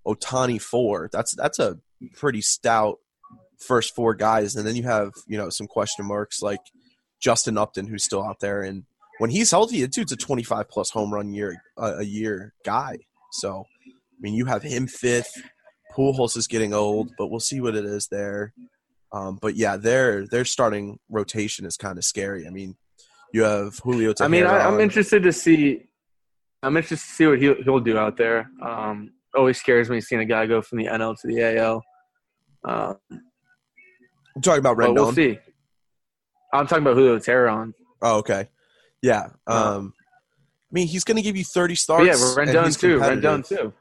[0.07, 1.09] Ohtani four.
[1.13, 1.79] That's that's a
[2.15, 2.99] pretty stout
[3.59, 6.61] first four guys, and then you have you know some question marks like
[7.21, 8.85] Justin Upton, who's still out there, and
[9.19, 12.99] when he's healthy, the dude's a 25 plus home run year a, a year guy.
[13.33, 15.33] So I mean, you have him fifth.
[15.97, 18.53] Pujols is getting old, but we'll see what it is there.
[19.13, 22.47] Um, but yeah, their their starting rotation is kind of scary.
[22.47, 22.77] I mean,
[23.33, 24.13] you have Julio.
[24.21, 25.85] I mean, I, I'm interested to see.
[26.67, 28.51] I'm interested to see what he'll he'll do out there.
[28.61, 31.83] Um, always scares me seeing a guy go from the NL to the AL.
[32.65, 32.95] Uh,
[34.35, 34.95] I'm talking about Rendon.
[34.95, 35.39] we'll see.
[36.53, 37.73] I'm talking about Julio Teheran.
[38.03, 38.49] Oh, okay.
[39.03, 39.29] Yeah.
[39.47, 42.07] Uh, Um, I mean, he's going to give you 30 But starts.
[42.07, 42.99] yeah, and Rendon too.
[42.99, 43.73] Rendon too.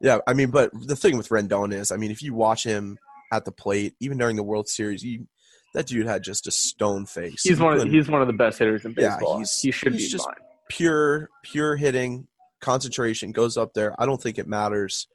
[0.00, 2.98] Yeah, I mean, but the thing with Rendon is, I mean, if you watch him
[3.32, 5.26] at the plate, even during the World Series, you,
[5.74, 7.42] that dude had just a stone face.
[7.42, 7.80] He's He one.
[7.80, 9.36] Of, he's one of the best hitters in Yeah, baseball.
[9.38, 10.34] he's- he should be just- fine.
[10.68, 12.26] Pure pure hitting
[12.60, 13.94] concentration goes up there.
[14.00, 15.06] I don't think it matters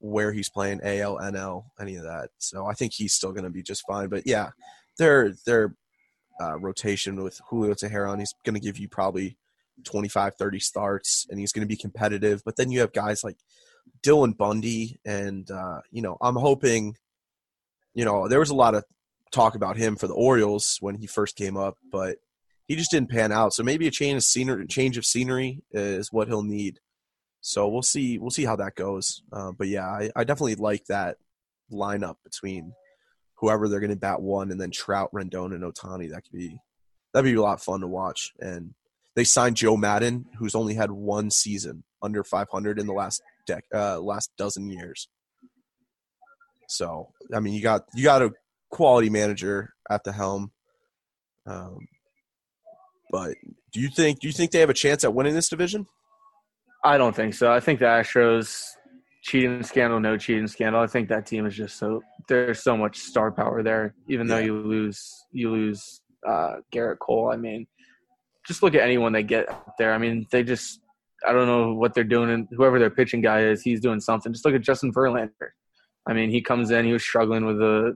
[0.00, 2.30] where he's playing al nl any of that.
[2.38, 4.08] So i think he's still going to be just fine.
[4.08, 4.50] But yeah
[4.98, 5.74] their their
[6.40, 9.36] uh, rotation with julio teheran he's going to give you probably
[9.84, 12.42] 25 30 starts and he's going to be competitive.
[12.44, 13.36] But then you have guys like
[14.02, 16.96] dylan bundy and uh, you know i'm hoping
[17.94, 18.84] you know there was a lot of
[19.30, 22.16] talk about him for the orioles when he first came up but
[22.68, 23.54] he just didn't pan out.
[23.54, 26.78] So maybe a change of scenery, change of scenery is what he'll need.
[27.40, 28.18] So we'll see.
[28.18, 29.22] We'll see how that goes.
[29.32, 31.16] Uh, but yeah, I, I definitely like that
[31.72, 32.72] lineup between
[33.36, 36.10] whoever they're going to bat one, and then Trout, Rendon, and Ohtani.
[36.10, 36.58] That could be
[37.12, 38.32] that'd be a lot of fun to watch.
[38.38, 38.74] And
[39.16, 43.62] they signed Joe Maddon, who's only had one season under 500 in the last dec-
[43.72, 45.08] uh, last dozen years.
[46.68, 48.32] So I mean, you got you got a
[48.70, 50.52] quality manager at the helm.
[51.46, 51.78] Um,
[53.10, 53.34] but
[53.72, 55.86] do you think do you think they have a chance at winning this division?
[56.84, 57.52] I don't think so.
[57.52, 58.64] I think the Astros
[59.22, 60.80] cheating scandal, no cheating scandal.
[60.80, 63.94] I think that team is just so there's so much star power there.
[64.08, 67.30] Even though you lose you lose uh, Gerrit Cole.
[67.32, 67.66] I mean,
[68.46, 69.46] just look at anyone they get
[69.78, 69.92] there.
[69.92, 70.80] I mean, they just
[71.26, 72.30] I don't know what they're doing.
[72.30, 74.32] And whoever their pitching guy is, he's doing something.
[74.32, 75.50] Just look at Justin Verlander.
[76.08, 77.94] I mean, he comes in, he was struggling with the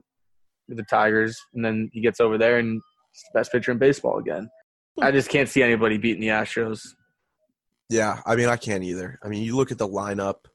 [0.67, 3.77] with the Tigers, and then he gets over there and he's the best pitcher in
[3.77, 4.49] baseball again.
[5.01, 6.87] I just can't see anybody beating the Astros.
[7.89, 9.19] Yeah, I mean, I can't either.
[9.23, 10.45] I mean, you look at the lineup.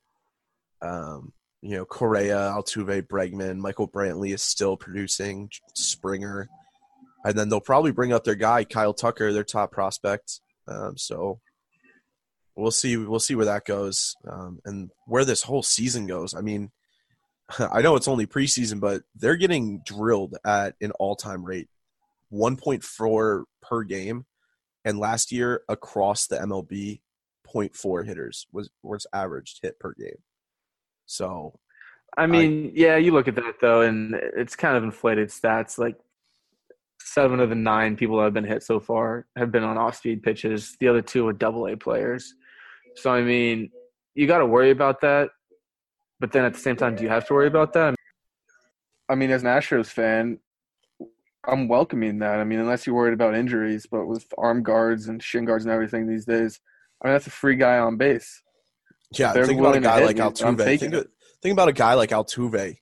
[0.81, 5.51] Um, you know, Correa, Altuve, Bregman, Michael Brantley is still producing.
[5.74, 6.48] Springer,
[7.24, 10.40] and then they'll probably bring up their guy Kyle Tucker, their top prospect.
[10.68, 11.40] Um, so
[12.55, 12.96] we'll see.
[12.96, 16.35] We'll see where that goes, um, and where this whole season goes.
[16.35, 16.70] I mean,
[17.59, 21.68] I know it's only preseason, but they're getting drilled at an all-time rate,
[22.33, 24.27] 1.4 per game,
[24.85, 27.01] and last year across the MLB,
[27.47, 30.23] 0.4 hitters was was averaged hit per game.
[31.07, 31.59] So,
[32.17, 35.79] I mean, I, yeah, you look at that though, and it's kind of inflated stats.
[35.79, 35.97] Like
[37.01, 40.23] seven of the nine people that have been hit so far have been on off-speed
[40.23, 40.77] pitches.
[40.81, 42.35] The other two are double A players.
[42.97, 43.71] So I mean,
[44.14, 45.31] you got to worry about that.
[46.21, 47.95] But then at the same time, do you have to worry about that?
[49.09, 50.38] I mean, as an Astros fan,
[51.46, 52.40] I'm welcoming that.
[52.40, 55.72] I mean, unless you're worried about injuries, but with arm guards and shin guards and
[55.72, 56.61] everything these days,
[57.03, 58.42] I mean, that's a free guy on base.
[59.12, 60.79] Yeah, think about a guy like Altuve.
[60.79, 61.07] Think, of,
[61.42, 62.77] think about a guy like Altuve.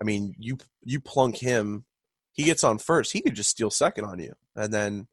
[0.00, 1.84] I mean, you you plunk him,
[2.32, 3.12] he gets on first.
[3.12, 5.08] He could just steal second on you, and then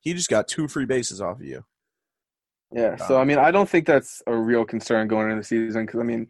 [0.00, 1.64] he just got two free bases off of you.
[2.72, 2.96] Yeah.
[3.00, 5.86] Uh, so I mean, I don't think that's a real concern going into the season
[5.86, 6.28] because I mean,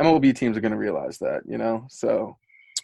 [0.00, 1.86] MLB teams are going to realize that, you know.
[1.88, 2.36] So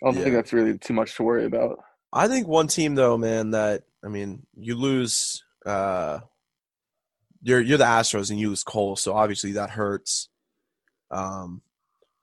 [0.02, 0.22] I don't yeah.
[0.22, 1.78] think that's really too much to worry about.
[2.12, 5.44] I think one team though, man, that I mean, you lose.
[5.66, 6.20] uh
[7.42, 10.28] You're you're the Astros and you lose Cole, so obviously that hurts.
[11.10, 11.62] Um,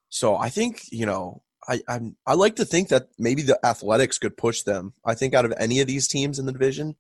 [0.10, 4.17] so I think you know I I'm, I like to think that maybe the Athletics
[4.17, 4.93] could push them.
[5.06, 6.95] I think out of any of these teams in the division,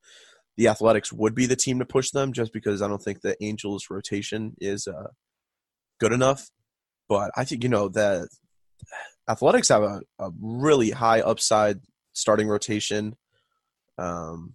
[0.57, 3.35] the Athletics would be the team to push them, just because I don't think the
[3.43, 5.09] Angels' rotation is uh,
[5.99, 6.49] good enough.
[7.09, 8.27] But I think you know the
[9.27, 11.81] Athletics have a, a really high upside
[12.15, 13.15] starting rotation,
[13.97, 14.53] um,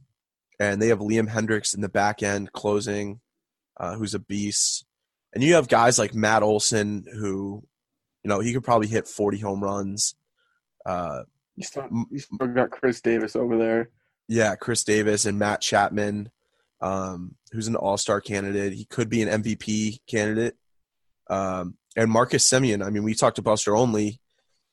[0.59, 3.20] and they have Liam Hendriks in the back end closing,
[3.79, 4.85] uh, who's a beast,
[5.33, 7.62] and you have guys like Matt Olson who,
[8.25, 10.14] you know, he could probably hit forty home runs.
[10.85, 11.23] Uh,
[11.57, 13.90] you still, you still got Khris Davis over there.
[14.29, 16.31] Yeah, Khris Davis and Matt Chapman,
[16.81, 18.73] um, who's an All Star candidate.
[18.73, 20.57] He could be an MVP candidate.
[21.29, 24.20] Um, and Marcus Semien, I mean, we talked to Buster Olney.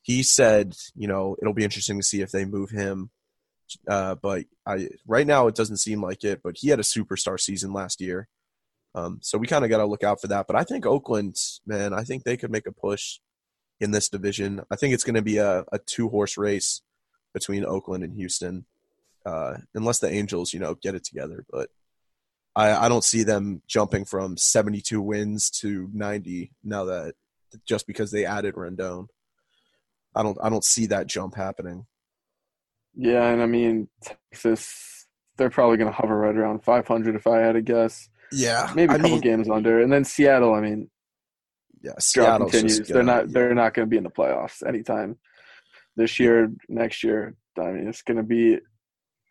[0.07, 3.09] He said, you know, it'll be interesting to see if they move him.
[3.85, 6.39] Uh, but I right now it doesn't seem like it.
[6.41, 8.29] But he had a superstar season last year,
[8.95, 10.47] um, so we kind of got to look out for that.
[10.47, 13.19] But I think Oakland, man, I think they could make a push
[13.81, 14.61] in this division.
[14.71, 16.81] I think it's going to be a, a two horse race
[17.33, 18.65] between Oakland and Houston,
[19.25, 21.43] uh, unless the Angels, you know, get it together.
[21.51, 21.69] But
[22.55, 27.15] I, I don't see them jumping from 72 wins to 90 now that
[27.65, 29.07] just because they added Rendon.
[30.17, 31.85] I don't I don't see that jump happening.
[32.95, 35.05] Yeah, and I mean Texas,
[35.37, 38.09] they're probably going to hover right around 500 if I had to guess.
[38.31, 40.53] Yeah, maybe a I couple mean, games under, and then Seattle.
[40.53, 40.89] I mean,
[41.81, 42.87] yeah, Seattle continues.
[42.87, 43.31] They're not.
[43.31, 45.17] They're not going to be in the playoffs anytime
[45.95, 47.35] this year, next year.
[47.57, 48.57] I mean, it's going to be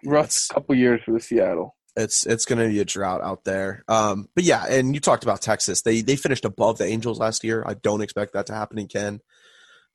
[0.05, 3.45] rough That's, couple years for the Seattle it's it's going to be a drought out
[3.45, 3.83] there.
[3.89, 5.83] Um, but yeah, and you talked about Texas.
[5.83, 7.65] They they finished above the Angels last year.
[7.67, 9.21] I don't expect that to happen again.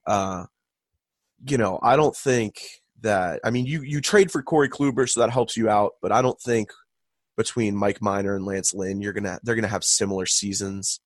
[0.06, 0.46] Uh,
[1.46, 2.62] you know, I don't think
[3.02, 3.40] that.
[3.44, 5.94] I mean, you you trade for Corey Kluber, so that helps you out.
[6.02, 6.72] But I don't think
[7.38, 11.00] between Mike Minor and Lance Lynn, you're gonna they're gonna have similar seasons.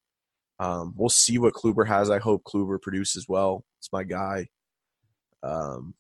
[0.60, 2.10] Um, we'll see what Kluber has.
[2.10, 3.66] I hope Kluber produces well.
[3.80, 4.48] It's my guy.
[5.44, 5.96] Um,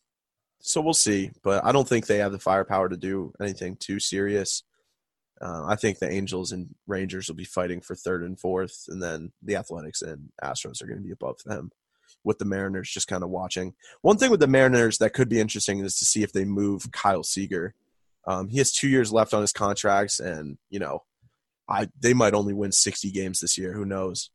[0.59, 3.99] so we'll see, but I don't think they have the firepower to do anything too
[3.99, 4.63] serious.
[5.41, 9.03] Uh, I think the Angels and Rangers will be fighting for third and fourth, and
[9.03, 11.71] then the Athletics and Astros are going to be above them.
[12.25, 13.73] With the Mariners just kind of watching.
[14.01, 16.91] One thing with the Mariners that could be interesting is to see if they move
[16.91, 17.73] Kyle Seager.
[18.27, 21.03] Um, he has two years left on his contracts, and you know,
[21.69, 23.73] I they might only win 60 games this year.
[23.73, 24.31] Who knows?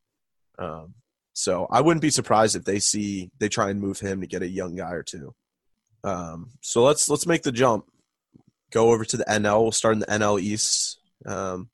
[0.58, 0.94] Um,
[1.32, 4.42] so I wouldn't be surprised if they see they try and move him to get
[4.42, 5.34] a young guy or two.
[6.04, 7.86] Um, so let's let's make the jump.
[8.70, 9.62] Go over to the NL.
[9.62, 11.70] We'll start in the NL East um,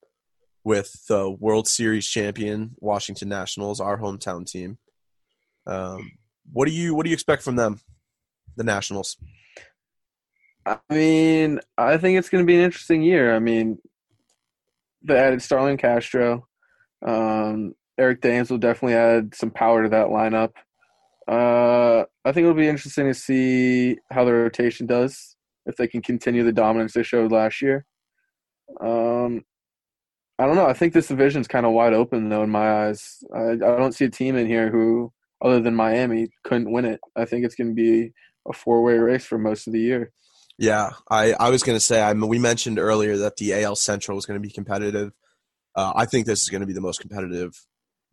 [0.64, 4.78] with the World Series champion Washington Nationals, our hometown team.
[5.66, 6.12] Um,
[6.52, 7.80] what do you what do you expect from them,
[8.56, 9.16] the Nationals?
[10.64, 13.34] I mean, I think it's going to be an interesting year.
[13.34, 13.78] I mean,
[15.02, 16.48] they added Starlin Castro.
[17.06, 20.52] Um, Eric Thames will definitely add some power to that lineup.
[21.28, 26.02] Uh, I think it'll be interesting to see how the rotation does if they can
[26.02, 27.84] continue the dominance they showed last year.
[28.80, 29.44] Um,
[30.38, 30.66] I don't know.
[30.66, 33.24] I think this division's kind of wide open though in my eyes.
[33.34, 37.00] I, I don't see a team in here who, other than Miami, couldn't win it.
[37.14, 38.12] I think it's going to be
[38.48, 40.12] a four-way race for most of the year.
[40.58, 43.76] Yeah, I, I was going to say, I mean, we mentioned earlier that the AL
[43.76, 45.12] Central was going to be competitive.
[45.74, 47.52] Uh, I think this is going to be the most competitive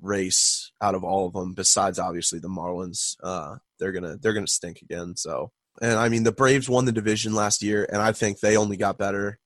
[0.02, 3.16] race out of all of them, besides obviously the Marlins.
[3.24, 5.16] Uh, they're gonna they're gonna stink again.
[5.16, 8.58] So, and I mean, the Braves won the division last year, and I think they
[8.58, 9.40] only got better.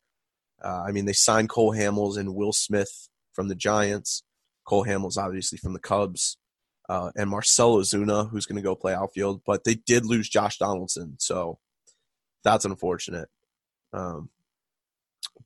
[0.64, 4.24] Uh, I mean, they signed Cole Hamels and Will Smith from the Giants.
[4.66, 6.38] Cole Hamels, obviously, from the Cubs.
[6.90, 9.42] Uh, and Marcell Ozuna, who's going to go play outfield.
[9.46, 11.60] But they did lose Josh Donaldson, so
[12.44, 13.30] that's unfortunate.
[13.94, 14.30] Um,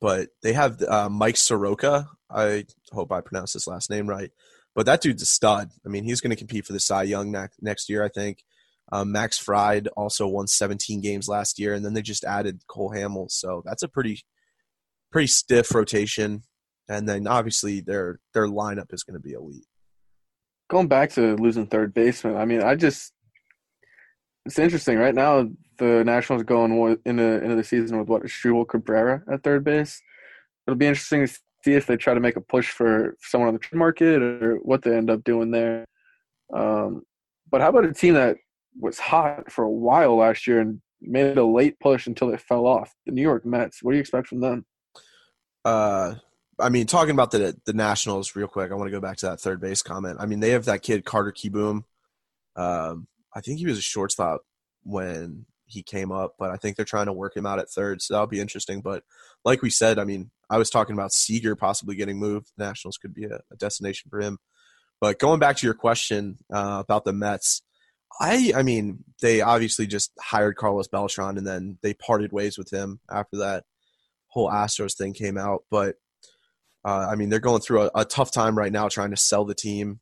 [0.00, 2.08] but they have uh, Mike Soroka.
[2.30, 4.30] I hope I pronounced his last name right.
[4.74, 5.70] But that dude's a stud.
[5.84, 8.42] I mean, he's going to compete for the Cy Young ne- next year, I think.
[8.90, 12.90] Um, Max Fried also won 17 games last year, and then they just added Cole
[12.90, 13.32] Hamels.
[13.32, 14.22] So that's a pretty,
[15.10, 16.42] pretty stiff rotation.
[16.88, 19.66] And then obviously their their lineup is going to be elite.
[20.72, 23.12] Going back to losing third baseman, I mean, I just
[24.46, 25.50] it's interesting right now.
[25.76, 30.00] The Nationals going into into the season with what Asdrubal Cabrera at third base.
[30.66, 31.32] It'll be interesting to
[31.62, 34.60] see if they try to make a push for someone on the trade market or
[34.62, 35.84] what they end up doing there.
[36.54, 37.02] Um,
[37.50, 38.38] but how about a team that
[38.80, 42.66] was hot for a while last year and made a late push until it fell
[42.66, 42.94] off?
[43.04, 43.82] The New York Mets.
[43.82, 44.64] What do you expect from them?
[45.66, 46.14] Uh,
[46.58, 49.26] I mean, talking about the the Nationals real quick, I want to go back to
[49.26, 50.18] that third base comment.
[50.20, 51.84] I mean, they have that kid Carter Kieboom.
[52.56, 54.42] Um, I think he was a shortstop
[54.84, 58.02] when he came up, but I think they're trying to work him out at third,
[58.02, 58.82] so that'll be interesting.
[58.82, 59.04] But
[59.44, 62.52] like we said, I mean, I was talking about Seager possibly getting moved.
[62.56, 64.38] The Nationals could be a, a destination for him.
[65.00, 67.62] But going back to your question uh, about the Mets,
[68.20, 72.70] I I mean, they obviously just hired Carlos Beltran and then they parted ways with
[72.70, 73.64] him after that
[74.28, 75.64] whole Astros thing came out.
[75.70, 75.96] But
[76.84, 79.44] uh, I mean, they're going through a, a, tough time right now trying to sell
[79.44, 80.00] the team.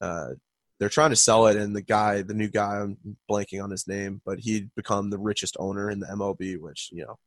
[0.00, 0.30] Uh,
[0.78, 2.98] they're trying to sell it, and the guy, the new guy, I'm
[3.30, 7.04] blanking on his name, but he'd become the richest owner in the MLB, which you
[7.04, 7.18] know,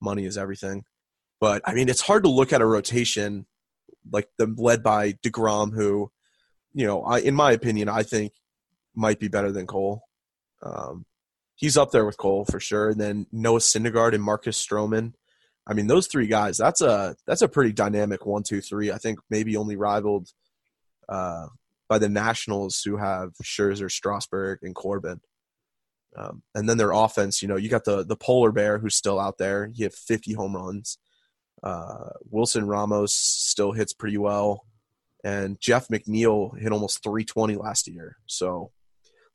[0.00, 0.84] money is everything.
[1.40, 3.46] But I mean, it's hard to look at a rotation
[4.10, 6.10] like the led by Degrom, who,
[6.72, 8.32] you know, I in my opinion, I think
[8.94, 10.02] might be better than Cole.
[10.62, 11.06] Um,
[11.56, 12.90] he's up there with Cole for sure.
[12.90, 15.14] And then Noah Syndergaard and Marcus Stroman.
[15.66, 16.56] I mean, those three guys.
[16.56, 18.90] That's a that's a pretty dynamic one, two, three.
[18.90, 20.28] I think maybe only rivaled
[21.08, 21.46] uh,
[21.88, 25.20] by the Nationals, who have Scherzer, Strasburg, and Corbin.
[26.16, 29.20] Um, and then their offense, you know, you got the the polar bear who's still
[29.20, 29.70] out there.
[29.72, 30.98] He had 50 home runs.
[31.62, 34.64] Uh, Wilson Ramos still hits pretty well,
[35.22, 38.16] and Jeff McNeil hit almost 320 last year.
[38.26, 38.72] So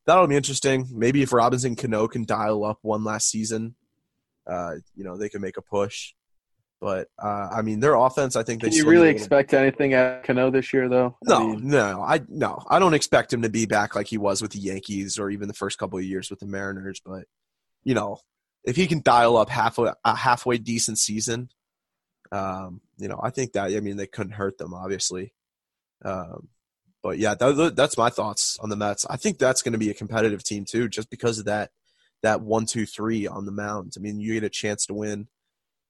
[0.06, 0.88] that'll be interesting.
[0.92, 3.76] Maybe if Robinson Cano can dial up one last season,
[4.48, 6.14] uh, you know, they can make a push.
[6.82, 8.36] But uh, I mean, their offense.
[8.36, 8.70] I think they.
[8.70, 11.18] Can you really expect anything at Cano this year, though?
[11.24, 14.18] No, I mean, no, I no, I don't expect him to be back like he
[14.18, 17.02] was with the Yankees or even the first couple of years with the Mariners.
[17.04, 17.24] But
[17.84, 18.18] you know,
[18.66, 21.50] if he can dial up halfway a halfway decent season,
[22.32, 25.34] um, you know, I think that I mean they couldn't hurt them, obviously.
[26.04, 26.50] Um,
[27.02, 29.06] but yeah, that, that's my thoughts on the Mets.
[29.10, 31.72] I think that's going to be a competitive team too, just because of that
[32.26, 33.94] that one, two, three on the mound.
[33.98, 35.28] I mean, you get a chance to win,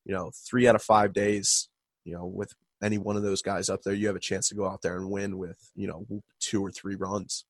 [0.05, 1.69] you know, three out of five days.
[2.03, 4.55] You know, with any one of those guys up there, you have a chance to
[4.55, 6.05] go out there and win with you know
[6.39, 7.45] two or three runs.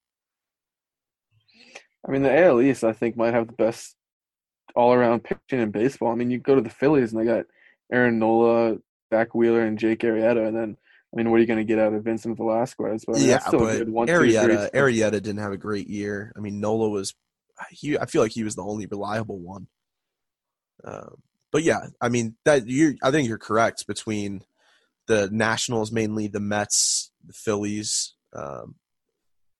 [2.07, 3.95] I mean, the AL East, I think, might have the best
[4.75, 6.11] all-around pitching in baseball.
[6.11, 7.45] I mean, you go to the Phillies and they got
[7.91, 8.77] Aaron Nola,
[9.11, 10.77] Zack Wheeler, and Jake Arrieta, and then
[11.13, 13.05] I mean, what are you going to get out of Vincent Velasquez?
[13.05, 16.33] But I mean, yeah, but one, Arrieta, two, Arrieta didn't have a great year.
[16.35, 17.15] I mean, Nola was
[17.69, 17.97] he.
[17.97, 19.67] I feel like he was the only reliable one.
[20.83, 22.95] Um, but yeah, I mean that you.
[23.03, 24.43] I think you're correct between
[25.07, 28.75] the Nationals, mainly the Mets, the Phillies, um,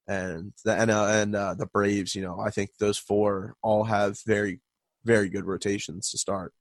[0.08, 2.16] and the and uh, the Braves.
[2.16, 4.60] You know, I think those four all have very,
[5.04, 6.54] very good rotations to start.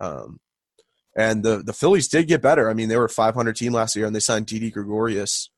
[0.00, 0.40] Um,
[1.16, 2.68] And the the Phillies did get better.
[2.68, 5.50] I mean, they were a 500 team last year, and they signed Didi Gregorius.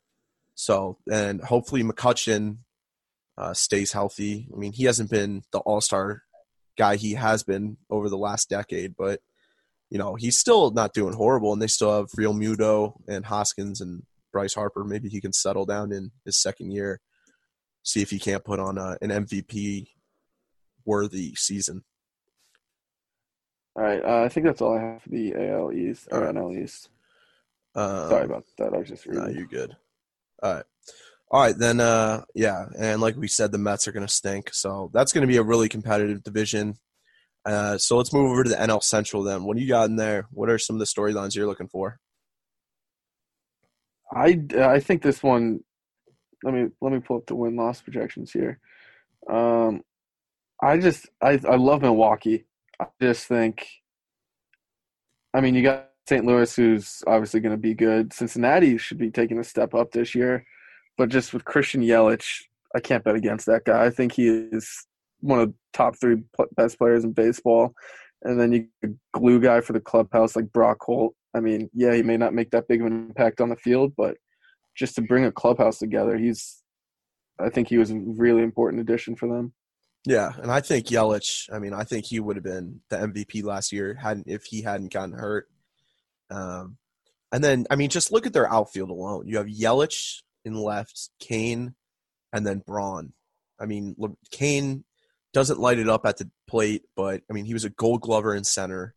[0.54, 2.58] So, and hopefully McCutchen
[3.38, 4.48] uh, stays healthy.
[4.52, 6.22] I mean, he hasn't been the All Star
[6.78, 9.20] guy he has been over the last decade, but
[9.90, 14.02] you know he's still not doing horrible, and they still have Realmuto and Hoskins and
[14.32, 14.84] Bryce Harper.
[14.84, 17.00] Maybe he can settle down in his second year,
[17.82, 19.86] see if he can't put on a, an MVP
[20.84, 21.84] worthy season.
[23.76, 26.56] All right, uh, I think that's all I have for the AL East or NL
[26.62, 26.88] East.
[27.74, 28.72] Um, Sorry about that.
[28.72, 29.36] I was just No, reading.
[29.36, 29.76] you're good.
[30.42, 30.64] All right.
[31.30, 32.66] All right, then, uh, yeah.
[32.78, 34.54] And like we said, the Mets are going to stink.
[34.54, 36.76] So that's going to be a really competitive division.
[37.44, 39.44] Uh, so let's move over to the NL Central then.
[39.44, 40.26] What do you got in there?
[40.32, 41.98] What are some of the storylines you're looking for?
[44.12, 45.60] I I think this one.
[46.42, 48.60] Let me let me pull up the win loss projections here.
[49.28, 49.82] Um,
[50.62, 52.46] I just I I love Milwaukee.
[52.80, 53.66] I just think.
[55.34, 56.24] I mean, you got St.
[56.24, 58.12] Louis, who's obviously going to be good.
[58.12, 60.46] Cincinnati should be taking a step up this year,
[60.96, 62.42] but just with Christian Yelich,
[62.74, 63.84] I can't bet against that guy.
[63.84, 64.86] I think he is
[65.20, 66.22] one of the top three
[66.56, 67.74] best players in baseball.
[68.22, 71.14] And then you glue guy for the clubhouse like Brock Holt.
[71.34, 73.92] I mean, yeah, he may not make that big of an impact on the field,
[73.96, 74.16] but
[74.74, 76.62] just to bring a clubhouse together, he's.
[77.38, 79.52] I think he was a really important addition for them.
[80.06, 81.52] Yeah, and I think Yelich.
[81.52, 84.62] I mean, I think he would have been the MVP last year hadn't if he
[84.62, 85.46] hadn't gotten hurt.
[86.30, 86.78] Um,
[87.32, 89.26] and then I mean, just look at their outfield alone.
[89.26, 91.74] You have Yelich in left, Cain,
[92.32, 93.12] and then Braun.
[93.60, 93.96] I mean,
[94.30, 94.84] Cain
[95.34, 98.34] doesn't light it up at the plate, but I mean, he was a Gold Glover
[98.34, 98.94] in center.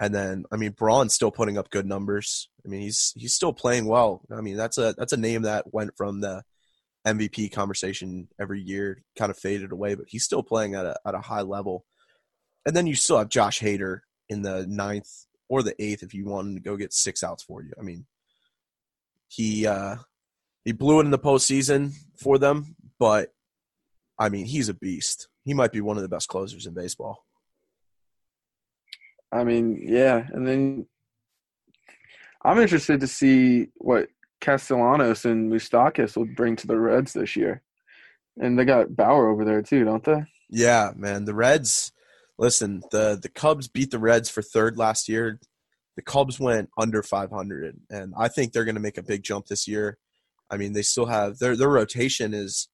[0.00, 2.48] And then I mean, Braun's still putting up good numbers.
[2.66, 4.22] I mean, he's he's still playing well.
[4.36, 6.42] I mean, that's a that's a name that went from the
[7.06, 11.14] MVP conversation every year, kind of faded away, but he's still playing at a at
[11.14, 11.84] a high level.
[12.66, 16.24] And then you still have Josh Hader in the ninth or the eighth if you
[16.24, 17.72] want to go get six outs for you.
[17.78, 18.06] I mean,
[19.28, 19.96] he uh,
[20.64, 23.32] he blew it in the postseason for them, but
[24.18, 25.28] I mean, he's a beast.
[25.44, 27.24] He might be one of the best closers in baseball.
[29.32, 30.86] I mean, yeah, and then
[32.44, 34.08] I'm interested to see what
[34.40, 37.62] Castellanos and Moustakas will bring to the Reds this year.
[38.40, 40.24] And they got Bauer over there too, don't they?
[40.50, 41.24] Yeah, man.
[41.24, 41.92] The Reds.
[42.38, 45.38] Listen, the the Cubs beat the Reds for third last year.
[45.96, 49.46] The Cubs went under 500, and I think they're going to make a big jump
[49.46, 49.98] this year.
[50.52, 52.68] I mean, they still have their their rotation is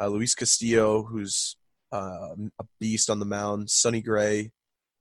[0.00, 1.56] uh, Luis Castillo, who's
[1.92, 3.70] uh, a beast on the mound.
[3.70, 4.52] Sonny Gray,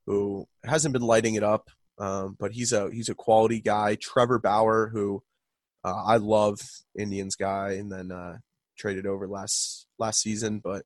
[0.07, 1.69] who hasn't been lighting it up,
[1.99, 3.95] um, but he's a he's a quality guy.
[3.95, 5.21] Trevor Bauer, who
[5.83, 6.61] uh, I love,
[6.97, 8.37] Indians guy, and then uh,
[8.77, 10.85] traded over last last season, but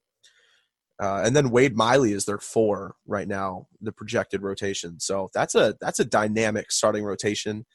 [0.99, 4.99] uh, and then Wade Miley is their four right now, the projected rotation.
[4.99, 7.65] So that's a that's a dynamic starting rotation.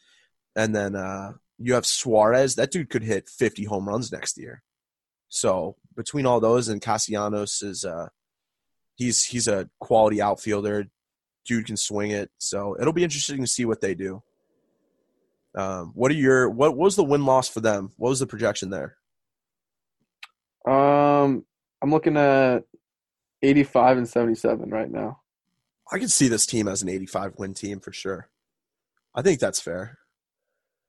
[0.56, 2.54] And then uh, you have Suarez.
[2.54, 4.62] That dude could hit 50 home runs next year.
[5.28, 8.08] So between all those and Castellanos is uh,
[8.96, 10.86] he's he's a quality outfielder.
[11.46, 12.30] Dude can swing it.
[12.38, 14.22] So it'll be interesting to see what they do.
[15.54, 17.92] Um, what are your what was the win loss for them?
[17.96, 18.96] What was the projection there?
[20.66, 21.44] Um,
[21.82, 22.64] I'm looking at
[23.42, 25.20] 85 and 77 right now.
[25.90, 28.28] I can see this team as an 85 win team for sure.
[29.14, 29.98] I think that's fair.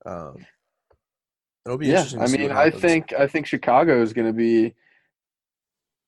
[0.06, 0.45] Um,
[1.66, 2.20] it'll be Yeah, interesting.
[2.20, 4.76] to I mean, I think I think Chicago is going to be.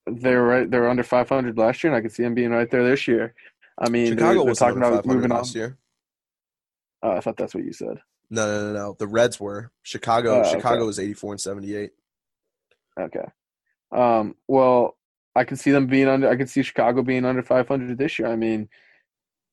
[0.07, 0.69] They're right.
[0.69, 3.33] They're under 500 last year, and I can see them being right there this year.
[3.77, 5.43] I mean, they're, Chicago they're was talking talking about moving on.
[5.53, 5.77] year.
[7.03, 8.01] Uh, I thought that's what you said.
[8.29, 8.95] No, no, no, no.
[8.97, 10.35] The Reds were Chicago.
[10.37, 10.51] Oh, okay.
[10.51, 11.91] Chicago was 84 and 78.
[12.99, 13.25] Okay.
[13.91, 14.97] Um, well,
[15.35, 16.29] I can see them being under.
[16.29, 18.27] I can see Chicago being under 500 this year.
[18.27, 18.69] I mean,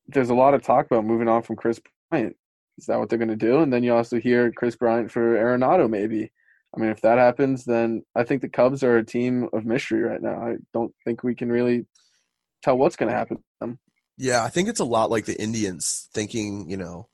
[0.07, 1.80] there's a lot of talk about moving on from Kris
[2.11, 2.36] Bryant.
[2.78, 3.60] Is that what they're going to do?
[3.60, 6.32] And then you also hear Kris Bryant for Arenado, maybe.
[6.74, 10.02] I mean, if that happens, then I think the Cubs are a team of mystery
[10.02, 10.42] right now.
[10.42, 11.86] I don't think we can really
[12.62, 13.78] tell what's going to happen to them.
[14.16, 17.08] Yeah, I think it's a lot like the Indians thinking, you know,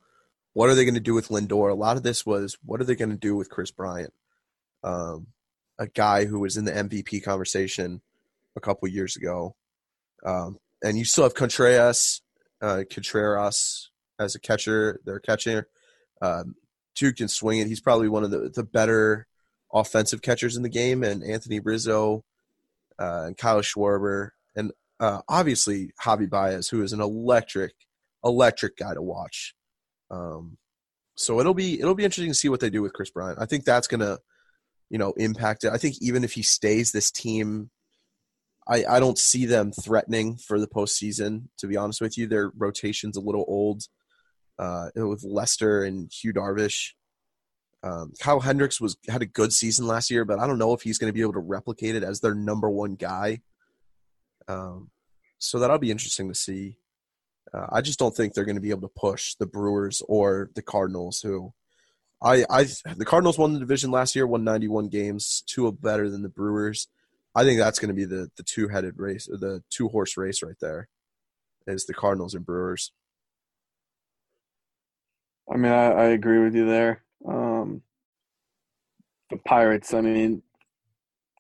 [0.53, 1.71] what are they going to do with Lindor?
[1.71, 4.13] A lot of this was what are they going to do with Kris Bryant,
[4.85, 5.29] um,
[5.79, 8.01] a guy who was in the MVP conversation
[8.57, 9.55] a couple years ago,
[10.25, 12.23] um, and you still have Contreras,
[12.61, 15.01] uh, Contreras as a catcher.
[15.05, 15.69] Their catcher,
[16.23, 16.55] um,
[16.95, 17.69] dude can swing it.
[17.69, 19.27] He's probably one of the the better
[19.73, 22.25] offensive catchers in the game, and Anthony Rizzo,
[22.99, 27.73] uh, and Kyle Schwarber, and uh, obviously Javi Baez, who is an electric,
[28.25, 29.55] electric guy to watch.
[30.11, 30.59] Um,
[31.15, 33.39] so it'll be it'll be interesting to see what they do with Kris Bryant.
[33.41, 34.19] I think that's gonna,
[34.89, 35.73] you know, impact it.
[35.73, 37.71] I think even if he stays, this team,
[38.69, 41.49] I I don't see them threatening for the postseason.
[41.59, 43.83] To be honest with you, their rotation's a little old.
[44.59, 46.93] Uh, with Lester and Yu Darvish.
[47.85, 50.83] Um, Kyle Hendricks was had a good season last year, but I don't know if
[50.83, 53.41] he's going to be able to replicate it as their number one guy.
[54.49, 54.91] Um,
[55.39, 56.77] so that'll be interesting to see.
[57.55, 60.51] Uh, I just don't think they're going to be able to push the Brewers or
[60.55, 61.53] the Cardinals, who
[62.21, 66.23] I, I the Cardinals won the division last year, won 91 games, two better than
[66.23, 66.89] the Brewers.
[67.35, 70.43] I think that's going to be the the two headed race, the two horse race
[70.43, 70.89] right there,
[71.67, 72.93] is the Cardinals and Brewers.
[75.53, 77.03] I mean, I, I agree with you there.
[77.27, 77.83] Um,
[79.31, 80.43] the Pirates, I mean,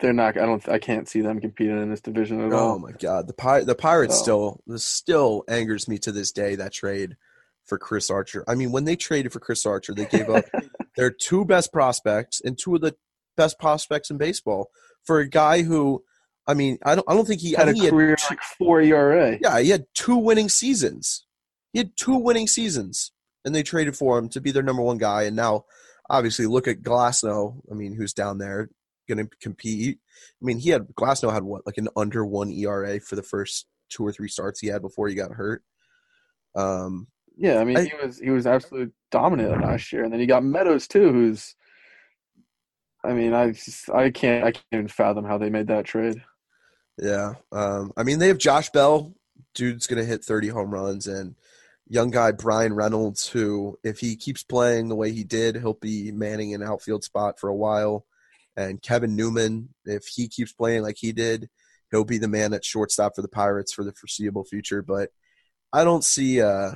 [0.00, 0.36] they're not.
[0.38, 0.66] I don't.
[0.68, 2.74] I can't see them competing in this division at all.
[2.74, 6.30] Oh my god, the Pi- the Pirates So- still this still angers me to this
[6.32, 7.16] day that trade
[7.66, 8.44] for Chris Archer.
[8.46, 10.44] I mean, when they traded for Chris Archer, they gave up
[10.96, 12.94] their two best prospects and two of the
[13.36, 14.70] best prospects in baseball
[15.04, 16.02] for a guy who,
[16.46, 18.80] I mean, I don't I don't think he had a he had career like four
[18.80, 19.38] ERA.
[19.42, 21.26] yeah, he had two winning seasons.
[21.72, 23.10] He had two winning seasons,
[23.44, 25.22] and they traded for him to be their number one guy.
[25.24, 25.64] And now,
[26.10, 27.60] obviously, look at Glasnow.
[27.70, 28.68] I mean, who's down there
[29.08, 29.98] going to compete?
[30.40, 33.66] I mean, he had Glasnow had what like an under one ERA for the first
[33.90, 35.62] two or three starts he had before he got hurt.
[36.54, 40.20] Um, Yeah, I mean, I- he was he was absolutely dominant last year, and then
[40.20, 41.54] you got Meadows too, who's.
[43.04, 46.22] I mean, I just, I can't I can't even fathom how they made that trade.
[47.00, 47.34] Yeah.
[47.52, 49.14] Um, I mean, they have Josh Bell.
[49.54, 51.06] Dude's going to hit 30 home runs.
[51.06, 51.36] And
[51.88, 56.12] young guy Bryan Reynolds, who, if he keeps playing the way he did, he'll be
[56.12, 58.04] manning an outfield spot for a while.
[58.56, 61.48] And Kevin Newman, if he keeps playing like he did,
[61.90, 64.82] he'll be the man at shortstop for the Pirates for the foreseeable future.
[64.82, 65.10] But
[65.72, 66.72] I don't see, uh,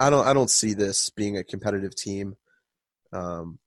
[0.00, 2.36] I don't, I don't see this being a competitive team.
[3.12, 3.58] Um,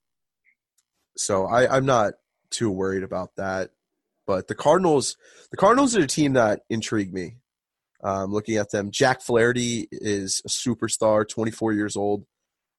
[1.15, 2.13] so I, I'm not
[2.49, 3.71] too worried about that.
[4.25, 5.17] But the Cardinals,
[5.51, 7.37] the Cardinals are a team that intrigue me.
[8.03, 12.25] Um, looking at them, Jack Flaherty is a superstar, 24 years old.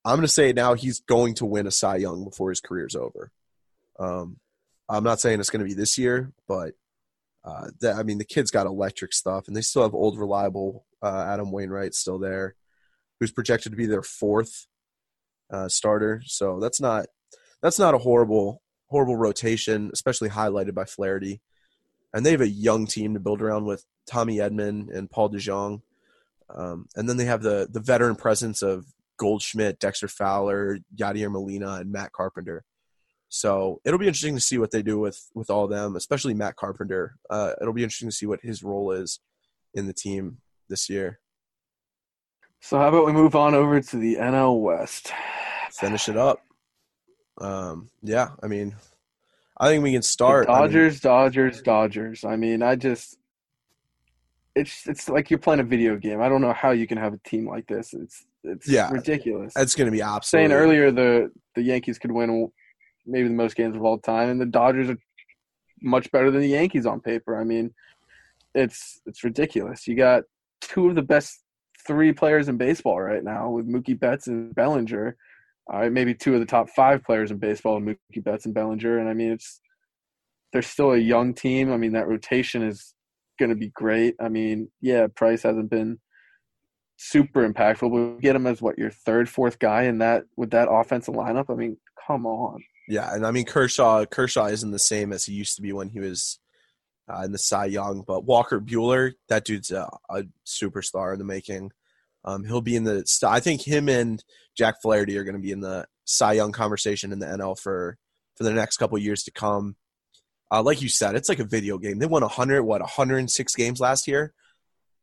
[0.04, 0.74] I'm going to say now.
[0.74, 3.30] He's going to win a Cy Young before his career's over.
[3.98, 4.38] Um,
[4.88, 6.74] I'm not saying it's going to be this year, but
[7.44, 11.26] uh, I mean, the kid's got electric stuff, and they still have old, reliable uh,
[11.28, 12.54] Adam Wainwright still there,
[13.18, 14.66] who's projected to be their fourth
[15.50, 16.22] uh, starter.
[16.26, 17.06] So that's not
[17.62, 21.40] that's not a horrible horrible rotation, especially highlighted by Flaherty.
[22.12, 25.82] And they have a young team to build around with Tommy Edman and Paul DeJong.
[26.54, 28.86] Um, and then they have the the veteran presence of
[29.18, 32.64] Goldschmidt, Dexter Fowler, Yadier Molina, and Matt Carpenter.
[33.28, 36.34] So it'll be interesting to see what they do with with all of them, especially
[36.34, 37.16] Matt Carpenter.
[37.28, 39.20] Uh, it'll be interesting to see what his role is
[39.74, 40.38] in the team
[40.68, 41.20] this year.
[42.60, 45.12] So how about we move on over to the NL West?
[45.70, 46.42] Finish it up.
[47.40, 48.74] Um, yeah, I mean,
[49.58, 50.48] I think we can The start.
[50.48, 52.24] I mean, Dodgers, Dodgers, Dodgers.
[52.24, 53.16] I mean, I just
[54.58, 56.20] it's it's like you're playing a video game.
[56.20, 57.94] I don't know how you can have a team like this.
[57.94, 58.90] It's it's Yeah.
[58.90, 59.52] ridiculous.
[59.56, 62.50] it's going to be absolutely Saying earlier the the Yankees could win
[63.06, 64.98] maybe the most games of all time, and the Dodgers are
[65.80, 67.36] much better than the Yankees on paper.
[67.40, 67.72] I mean,
[68.54, 69.86] it's it's ridiculous.
[69.86, 70.24] You got
[70.60, 71.42] two of the best
[71.86, 75.16] three players in baseball right now with Mookie Betts and Bellinger.
[75.72, 78.98] Uh, maybe two of the top five players in baseball, with Mookie Betts and Bellinger.
[78.98, 79.60] And I mean, it's
[80.52, 81.72] they're still a young team.
[81.72, 82.94] I mean, that rotation is
[83.38, 84.14] going to be great.
[84.20, 85.98] I mean, yeah, Price hasn't been
[86.96, 90.68] super impactful, but get him as what your third, fourth guy in that with that
[90.70, 91.46] offensive lineup.
[91.48, 91.76] I mean,
[92.06, 92.62] come on.
[92.88, 94.04] Yeah, and I mean Kershaw.
[94.06, 96.38] Kershaw isn't the same as he used to be when he was
[97.08, 98.02] uh, in the Cy Young.
[98.06, 101.70] But Walker Buehler, that dude's a, a superstar in the making.
[102.24, 103.04] Um, he'll be in the.
[103.26, 104.22] I think him and
[104.56, 107.96] Jack Flaherty are going to be in the Cy Young conversation in the NL for
[108.36, 109.76] for the next couple years to come.
[110.50, 111.98] Uh, like you said, it's like a video game.
[111.98, 114.32] They won 100, what, 106 games last year,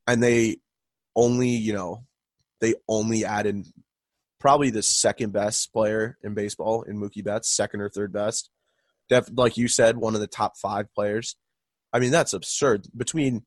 [0.08, 0.58] and they
[1.16, 2.04] only, you know,
[2.62, 3.66] they only added
[4.40, 8.50] probably the second best player in baseball in Mookie Betts, second or third best.
[9.10, 11.36] Def, like you said, one of the top five players.
[11.94, 12.88] I mean, that's absurd.
[12.96, 13.46] Between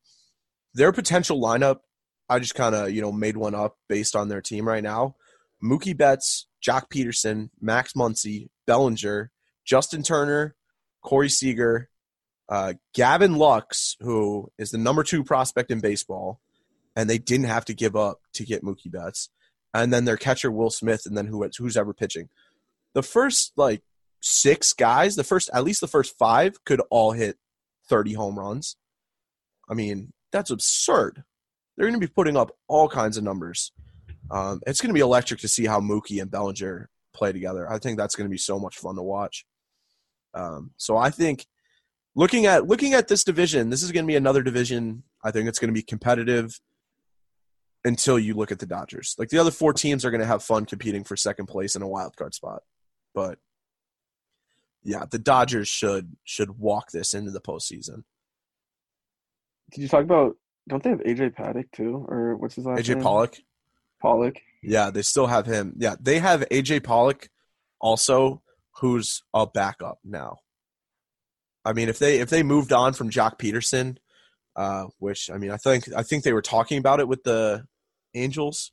[0.75, 1.79] their potential lineup,
[2.29, 5.17] I just kind of you know made one up based on their team right now.
[5.63, 9.31] Mookie Betts, Joc Pederson, Max Muncy, Bellinger,
[9.65, 10.55] Justin Turner,
[11.03, 11.89] Corey Seager,
[12.49, 16.41] uh, Gavin Lux, who is the number two prospect in baseball,
[16.97, 19.31] and they didn't have to give up to get Mookie Betts
[19.75, 22.29] and then their catcher Will Smith, and then who who's ever pitching.
[22.95, 23.83] The first like
[24.21, 27.37] six guys, the first at least the first five could all hit
[27.89, 28.77] thirty home runs.
[29.69, 31.25] I mean, that's absurd.
[31.77, 33.73] They're going to be putting up all kinds of numbers.
[34.31, 37.71] Um, it's going to be electric to see how Mookie and Bellinger play together.
[37.71, 39.47] I think that's going to be so much fun to watch.
[40.35, 41.47] Um, so I think
[42.15, 45.03] looking at looking at this division, this is going to be another division.
[45.25, 46.59] I think it's going to be competitive.
[47.85, 49.15] until you look at the Dodgers.
[49.19, 51.83] Like the other four teams are going to have fun competing for second place in
[51.83, 52.63] a wild card spot,
[53.15, 53.39] but
[54.83, 58.03] yeah, the Dodgers should should walk this into the postseason.
[59.73, 60.37] Did you talk about?
[60.69, 63.03] Don't they have AJ Paddock too, or what's his last AJ name?
[63.03, 63.37] Pollock.
[64.03, 64.37] Pollock.
[64.63, 65.75] Yeah, they still have him.
[65.79, 67.29] Yeah, they have AJ Pollock
[67.81, 68.43] also,
[68.79, 70.39] who's a backup now.
[71.65, 73.99] I mean, if they if they moved on from Joc Pederson,
[74.57, 77.65] uh, which I mean, I think I think they were talking about it with the
[78.15, 78.73] Angels,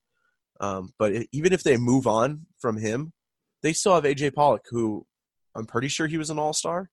[0.60, 3.14] um, but it, even if they move on from him,
[3.62, 5.06] they still have AJ Pollock, who
[5.56, 6.89] I'm pretty sure he was an All Star.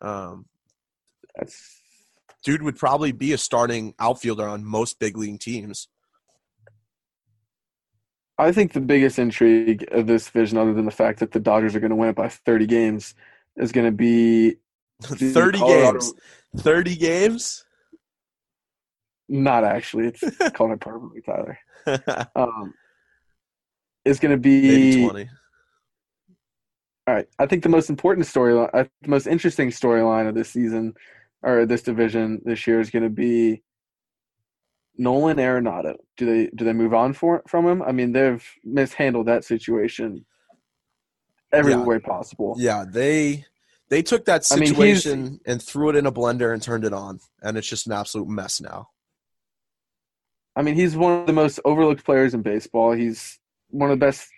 [0.00, 0.46] Um,
[2.44, 5.88] dude would probably be a starting outfielder on most big league teams.
[8.38, 11.74] I think the biggest intrigue of this division, other than the fact that the Dodgers
[11.74, 13.14] are going to win it by 30 games,
[13.56, 14.56] is going to be
[15.00, 16.14] the 30 Colorado- games.
[16.56, 17.64] 30 games?
[19.28, 20.06] Not actually.
[20.06, 20.22] It's
[20.54, 21.58] called it perfectly, Tyler.
[22.36, 22.74] Um,
[24.04, 25.28] is going to be Maybe 20.
[27.06, 27.26] All right.
[27.38, 30.94] I think the most important storyline, uh, the most interesting storyline of this season
[31.42, 33.62] or this division this year is going to be
[34.98, 35.96] Nolan Arenado.
[36.16, 37.82] Do they do they move on for from him?
[37.82, 40.26] I mean, they've mishandled that situation
[41.52, 41.84] every Yeah.
[41.84, 42.56] way possible.
[42.58, 43.44] Yeah, they
[43.88, 46.92] they took that I mean, situation and threw it in a blender and turned it
[46.92, 48.90] on, and it's just an absolute mess now.
[50.56, 52.92] I mean, he's one of the most overlooked players in baseball.
[52.92, 53.38] He's
[53.70, 54.28] one of the best,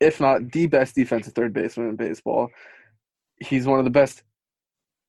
[0.00, 2.48] if not the best, defensive third baseman in baseball.
[3.38, 4.22] He's one of the best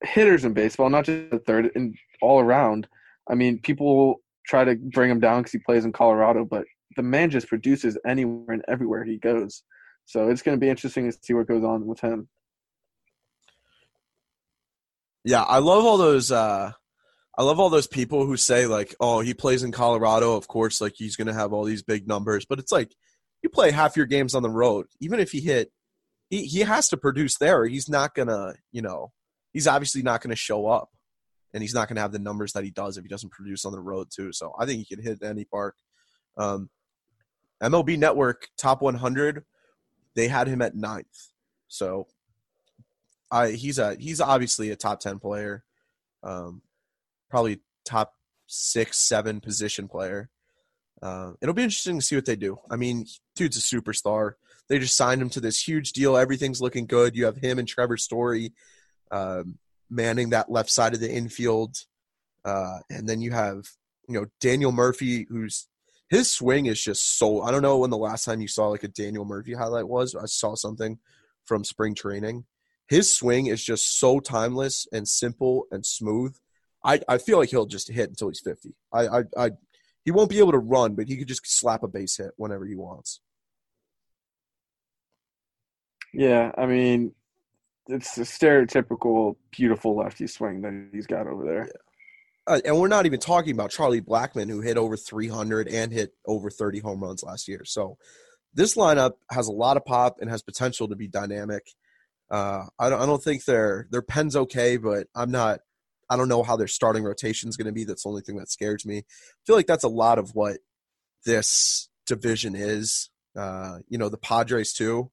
[0.03, 2.87] hitters in baseball, not just the third, and all around.
[3.29, 7.03] I mean, people try to bring him down because he plays in Colorado, but the
[7.03, 9.63] man just produces anywhere and everywhere he goes.
[10.05, 12.29] So it's going to be interesting to see what goes on with him.
[15.23, 16.31] Yeah, I love all those.
[16.31, 16.71] uh
[17.37, 20.35] I love all those people who say like, "Oh, he plays in Colorado.
[20.35, 22.95] Of course, like he's going to have all these big numbers." But it's like
[23.43, 24.87] you play half your games on the road.
[25.01, 25.71] Even if he hit,
[26.29, 27.65] he he has to produce there.
[27.65, 29.11] He's not gonna, you know,
[29.53, 30.89] he's obviously not going to show up,
[31.57, 33.65] and he's not going to have the numbers that he does if he doesn't produce
[33.65, 34.31] on the road too.
[34.31, 35.75] So I think he can hit any park.
[36.37, 36.69] Um,
[37.63, 39.43] MLB Network top 100,
[40.15, 41.31] they had him at ninth.
[41.67, 42.05] So
[43.31, 45.63] I he's a he's obviously a top 10 player.
[46.21, 46.61] Um,
[47.27, 48.13] probably top
[48.45, 50.29] six, seven position player.
[51.01, 52.59] Uh, it'll be interesting to see what they do.
[52.69, 54.33] I mean, dude's a superstar.
[54.69, 56.17] They just signed him to this huge deal.
[56.17, 57.15] Everything's looking good.
[57.15, 58.53] You have him and Trevor Story
[59.09, 59.57] um,
[59.89, 61.75] manning that left side of the infield,
[62.45, 63.67] uh, and then you have
[64.07, 65.67] you know Daniel Murphy, who's
[66.09, 67.41] his swing is just so.
[67.41, 70.15] I don't know when the last time you saw like a Daniel Murphy highlight was.
[70.15, 70.99] I saw something
[71.45, 72.45] from spring training.
[72.87, 76.35] His swing is just so timeless and simple and smooth.
[76.83, 78.73] I, I feel like he'll just hit until he's 50.
[78.93, 79.51] I, I, I
[80.05, 82.65] he won't be able to run, but he could just slap a base hit whenever
[82.65, 83.19] he wants.
[86.13, 87.11] Yeah, I mean,
[87.89, 91.69] it's a stereotypical beautiful lefty swing that he's got over there.
[92.47, 96.13] Uh, and we're not even talking about Charlie Blackmon, who hit over 300 and hit
[96.25, 97.63] over 30 home runs last year.
[97.65, 97.97] So
[98.53, 101.67] this lineup has a lot of pop and has potential to be dynamic.
[102.31, 105.59] Uh, I don't, I don't think their their pen's okay, but I'm not.
[106.09, 107.83] I don't know how their starting rotation is going to be.
[107.83, 108.99] That's the only thing that scares me.
[108.99, 109.03] I
[109.45, 110.59] feel like that's a lot of what
[111.25, 113.09] this division is.
[113.35, 115.11] Uh, you know, the Padres too.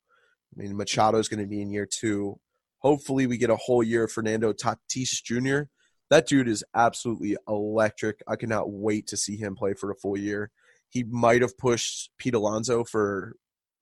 [0.56, 2.38] I mean, Machado is going to be in year two.
[2.85, 5.70] Hopefully, we get a whole year of Fernando Tatis Jr.
[6.11, 8.22] That dude is absolutely electric.
[8.28, 10.51] I cannot wait to see him play for a full year.
[10.91, 13.37] He might have pushed Pete Alonso for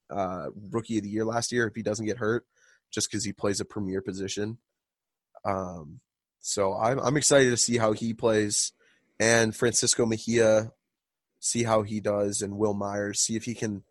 [0.09, 2.47] uh, rookie of the year last year if he doesn't get hurt,
[2.93, 4.59] just because he plays a premier position.
[5.45, 5.99] Um,
[6.41, 8.73] so I'm I'm excited to see how he plays,
[9.19, 10.71] and Francisco Mejia,
[11.41, 13.83] see how he does, and Wil Myers, see if he can.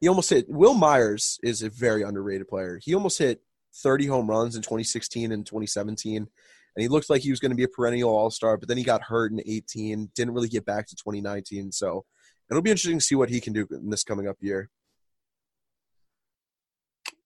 [0.00, 0.48] He almost hit.
[0.48, 2.80] Wil Myers is a very underrated player.
[2.82, 3.42] He almost hit
[3.82, 6.28] 30 home runs in 2016 and 2017, and
[6.76, 8.56] he looked like he was going to be a perennial All Star.
[8.56, 11.72] But then he got hurt in 18, didn't really get back to 2019.
[11.72, 12.04] So
[12.50, 14.70] it'll be interesting to see what he can do in this coming up year.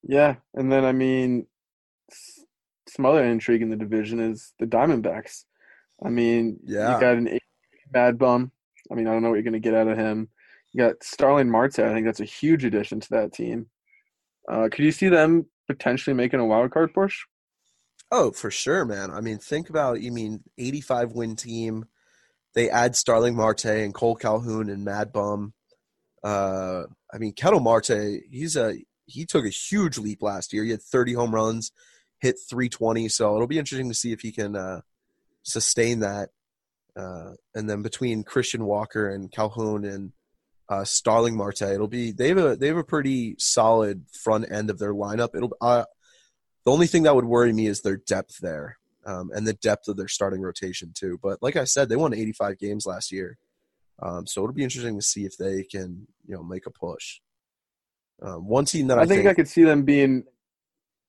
[0.02, 1.46] Yeah, and then I mean,
[2.88, 5.44] some other intrigue in the division is the Diamondbacks.
[6.04, 6.94] I mean, Yeah.
[6.94, 7.42] you got an eight
[7.92, 8.52] Mad Bum.
[8.90, 10.28] I mean, I don't know what you're going to get out of him.
[10.72, 11.80] You got Starling Marte.
[11.80, 13.66] I think that's a huge addition to that team.
[14.48, 17.24] Uh, could you see them potentially making a wild card push?
[18.10, 19.10] Oh, for sure, man.
[19.10, 21.84] I mean, think about you mean 85 win team.
[22.54, 25.52] They add Starling Marte and Kole Calhoun and Mad Bum.
[26.24, 28.74] Uh, I mean, Ketel Marte, he's a
[29.06, 30.64] he took a huge leap last year.
[30.64, 31.72] He had 30 home runs,
[32.20, 33.08] hit 320.
[33.08, 34.80] So it'll be interesting to see if he can uh,
[35.42, 36.30] sustain that.
[36.96, 40.12] Uh, and then between Christian Walker and Calhoun and
[40.70, 41.62] uh, Starling Marte.
[41.62, 45.34] It'll be they have a they have a pretty solid front end of their lineup.
[45.34, 45.84] It'll uh,
[46.64, 49.88] the only thing that would worry me is their depth there um, and the depth
[49.88, 51.18] of their starting rotation too.
[51.22, 53.36] But like I said, they won 85 games last year,
[54.00, 57.20] um, so it'll be interesting to see if they can you know make a push.
[58.22, 60.24] Um, one team that I, I think, I could see them being.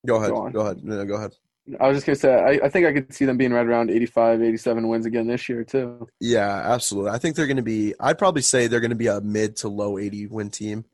[0.07, 1.35] go ahead, go go, ahead, no, no, go ahead.
[1.79, 3.91] I was just gonna say, I, I think I could see them being right around
[3.91, 6.07] 85, 87 wins again this year too.
[6.19, 7.11] Yeah, absolutely.
[7.11, 7.93] I think they're going to be.
[7.99, 10.85] I'd probably say they're going to be a mid to low 80 win team,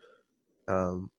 [0.68, 1.10] um,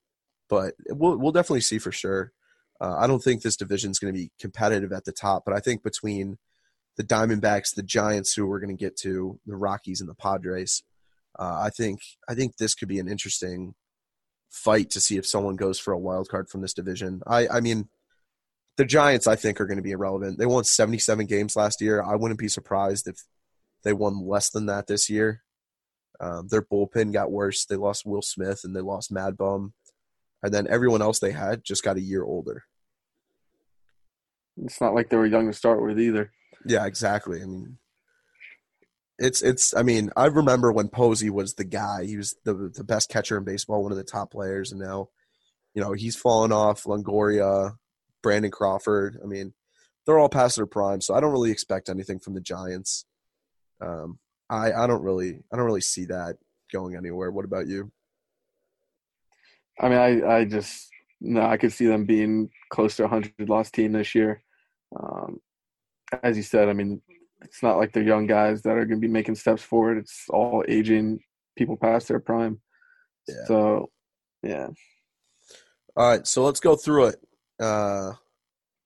[0.49, 2.31] but we'll we'll definitely see for sure.
[2.79, 5.53] Uh, I don't think this division is going to be competitive at the top, but
[5.53, 6.37] I think between
[6.95, 10.83] the Diamondbacks, the Giants, who we're going to get to, the Rockies, and the Padres,
[11.37, 13.73] uh, I think I think this could be an interesting
[14.49, 17.21] fight to see if someone goes for a wild card from this division.
[17.25, 17.89] I I mean,
[18.79, 20.39] the Giants I think are going to be irrelevant.
[20.39, 22.01] They won 77 games last year.
[22.01, 23.25] I wouldn't be surprised if
[23.83, 25.43] they won less than that this year.
[26.21, 27.65] Um, their bullpen got worse.
[27.65, 29.73] They lost Will Smith and they lost Mad Bum,
[30.41, 32.63] and then everyone else they had just got a year older.
[34.63, 36.31] It's not like they were young to start with either.
[36.65, 37.41] Yeah, exactly.
[37.41, 37.79] I mean,
[39.17, 39.75] it's it's.
[39.75, 42.05] I mean, I remember when Posey was the guy.
[42.05, 45.09] He was the the best catcher in baseball, one of the top players, and now,
[45.73, 46.83] you know, he's fallen off.
[46.83, 47.73] Longoria,
[48.21, 49.17] Brandon Crawford.
[49.23, 49.53] I mean,
[50.05, 53.05] they're all past their prime, so I don't really expect anything from the Giants.
[53.81, 56.37] Um, I I don't really I don't really see that
[56.71, 57.31] going anywhere.
[57.31, 57.91] What about you?
[59.79, 60.89] I mean, I, I just
[61.21, 64.43] no, I could see them being close to a hundred loss team this year.
[64.97, 65.39] Um,
[66.23, 67.01] as you said, I mean,
[67.41, 69.97] it's not like they're young guys that are going to be making steps forward.
[69.97, 71.19] It's all aging
[71.57, 72.59] people past their prime.
[73.27, 73.45] Yeah.
[73.45, 73.89] So,
[74.43, 74.67] yeah.
[75.95, 77.15] All right, so let's go through it.
[77.59, 78.13] Uh,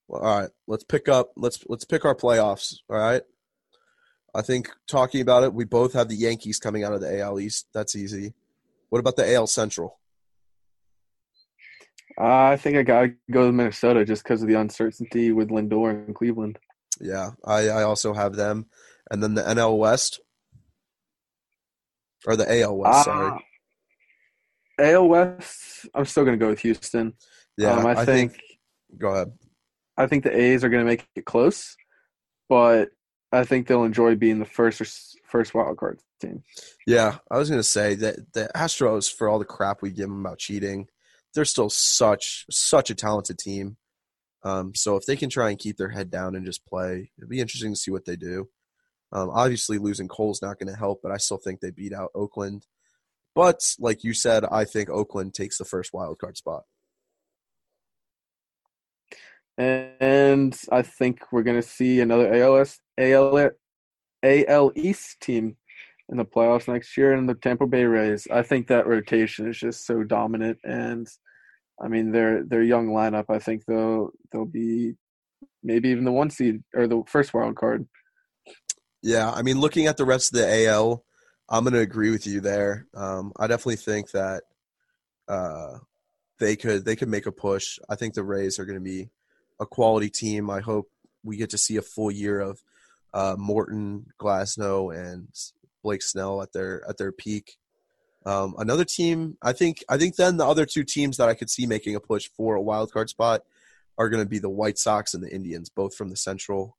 [0.07, 1.31] well, all right, let's pick up.
[1.35, 2.75] Let's let's pick our playoffs.
[2.89, 3.21] All right.
[4.35, 7.39] I think talking about it, we both have the Yankees coming out of the AL
[7.39, 7.67] East.
[7.73, 8.33] That's easy.
[8.89, 9.99] What about the AL Central?
[12.19, 15.49] Uh, I think I got to go to Minnesota just because of the uncertainty with
[15.49, 16.59] Lindor and Cleveland.
[16.99, 18.67] Yeah, I, I also have them,
[19.09, 20.19] and then the NL West
[22.25, 22.99] or the AL West.
[22.99, 23.45] Uh, sorry.
[24.79, 27.13] AL West, I'm still going to go with Houston.
[27.57, 28.39] Yeah, um, I, I think,
[28.97, 29.31] Go ahead.
[29.97, 31.75] I think the A's are going to make it close,
[32.49, 32.89] but
[33.31, 34.85] I think they'll enjoy being the first or
[35.25, 36.43] first wild card team.
[36.85, 40.23] Yeah, I was gonna say that the Astros, for all the crap we give them
[40.23, 40.87] about cheating,
[41.33, 43.77] they're still such such a talented team.
[44.43, 47.29] Um, so if they can try and keep their head down and just play, it'd
[47.29, 48.49] be interesting to see what they do.
[49.11, 52.11] Um, obviously, losing Cole's not going to help, but I still think they beat out
[52.13, 52.67] Oakland.
[53.35, 56.63] But like you said, I think Oakland takes the first wild card spot.
[59.57, 63.51] And I think we're going to see another ALS, AL,
[64.23, 65.57] AL East team
[66.09, 68.27] in the playoffs next year in the Tampa Bay Rays.
[68.31, 71.07] I think that rotation is just so dominant, and
[71.81, 73.25] I mean their their young lineup.
[73.29, 74.93] I think they'll they'll be
[75.61, 77.87] maybe even the one seed or the first wild card.
[79.01, 81.03] Yeah, I mean, looking at the rest of the AL,
[81.49, 82.87] I'm going to agree with you there.
[82.95, 84.43] Um, I definitely think that
[85.27, 85.79] uh,
[86.39, 87.79] they could they could make a push.
[87.89, 89.09] I think the Rays are going to be
[89.59, 90.49] a quality team.
[90.49, 90.89] I hope
[91.23, 92.61] we get to see a full year of
[93.13, 95.27] uh, Morton, Glasnow, and
[95.83, 97.57] Blake Snell at their at their peak.
[98.25, 101.49] Um, another team, I think, I think then the other two teams that I could
[101.49, 103.43] see making a push for a wild card spot
[103.97, 106.77] are going to be the White Sox and the Indians, both from the Central.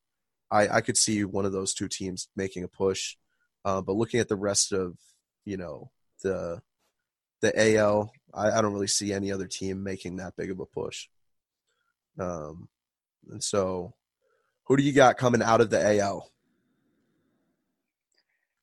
[0.51, 3.17] I, I could see one of those two teams making a push.
[3.65, 4.97] Uh, but looking at the rest of,
[5.45, 5.91] you know,
[6.23, 6.61] the
[7.41, 10.67] the AL, I, I don't really see any other team making that big of a
[10.67, 11.09] push.
[12.19, 12.69] Um,
[13.31, 13.95] and so,
[14.65, 16.31] who do you got coming out of the AL?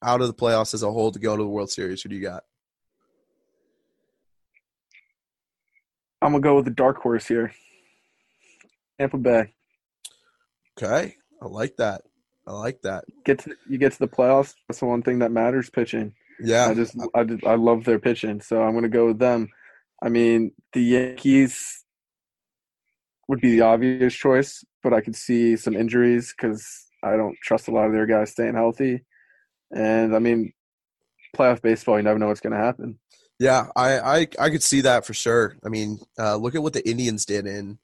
[0.04, 2.16] Out of the playoffs as a whole to go to the World Series, who do
[2.16, 2.44] you got?
[6.22, 7.52] I'm gonna go with the dark horse here,
[9.00, 9.54] Tampa Bay.
[10.78, 12.02] Okay, I like that.
[12.48, 13.06] I like that.
[13.26, 14.56] Get to you get to the playoffs.
[14.68, 15.70] That's the one thing that matters.
[15.70, 16.14] Pitching.
[16.40, 19.50] Yeah, I just I just, I love their pitching, so I'm gonna go with them.
[20.02, 21.84] I mean, the Yankees
[23.28, 27.68] would be the obvious choice, but I could see some injuries because I don't trust
[27.68, 29.06] a lot of their guys staying healthy.
[29.74, 30.54] And I mean,
[31.36, 33.00] playoff baseball, you never know what's gonna happen.
[33.40, 35.56] Yeah, I, I I could see that for sure.
[35.66, 37.80] I mean, uh, look at what the Indians did in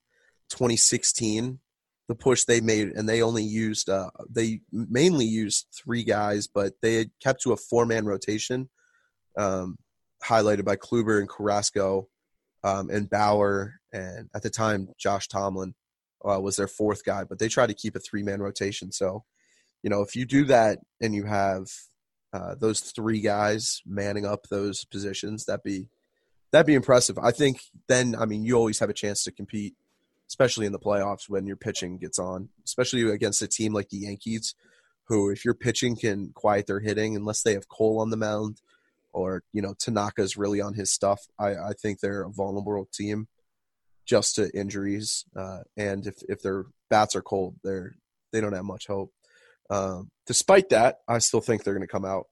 [0.50, 1.60] 2016,
[2.08, 6.74] the push they made, and they only used uh, they mainly used three guys, but
[6.82, 8.70] they had kept to a four man rotation,
[9.38, 9.78] um,
[10.24, 12.08] highlighted by Kluber and Carrasco,
[12.64, 15.74] um, and Bauer, and at the time Josh Tomlin
[16.28, 18.92] uh, was their fourth guy, but they tried to keep a three man rotation.
[18.92, 19.24] So,
[19.84, 21.68] you know, if you do that and you have
[22.34, 25.88] uh, those three guys manning up those positions, that'd be
[26.52, 27.18] that'd be impressive.
[27.18, 29.76] I think then, I mean, you always have a chance to compete,
[30.28, 33.98] especially in the playoffs when your pitching gets on, especially against a team like the
[33.98, 34.56] Yankees,
[35.08, 38.62] who, if your pitching can quiet their hitting, unless they have Cole on the mound
[39.14, 43.28] or, you know, Tanaka's really on his stuff, I, I think they're a vulnerable team
[44.06, 45.26] just to injuries.
[45.36, 47.96] Uh, and if, if their bats are cold, they're,
[48.32, 49.12] they don't have much hope.
[49.70, 52.28] Um, despite that, I still think they're going to come out.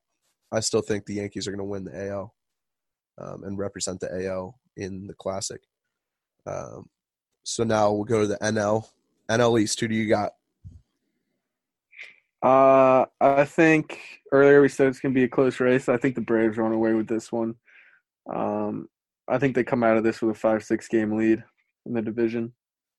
[0.51, 2.34] I still think the Yankees are going to win the AL
[3.17, 5.61] um, and represent the AL in the Classic.
[6.45, 6.89] Um,
[7.43, 8.88] so now we'll go to the NL.
[9.30, 9.80] NL East.
[9.80, 10.34] Who do you got?
[12.41, 13.99] Uh, I think
[14.31, 15.89] earlier we said it's going to be a close race.
[15.89, 17.55] I think the Braves run away with this one.
[18.31, 18.88] Um,
[19.27, 21.43] I think they come out of this with a five-six game lead
[21.86, 22.53] in the division.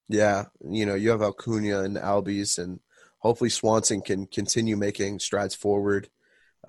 [0.09, 2.81] Yeah, you know you have Acuna and Albies, and
[3.19, 6.09] hopefully Swanson can continue making strides forward.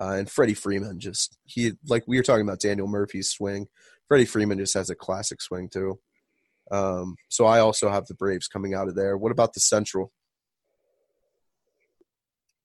[0.00, 3.66] Uh, and Freddie Freeman just he like we were talking about Daniel Murphy's swing.
[4.06, 5.98] Freddie Freeman just has a classic swing too.
[6.70, 9.16] Um, so I also have the Braves coming out of there.
[9.16, 10.12] What about the Central?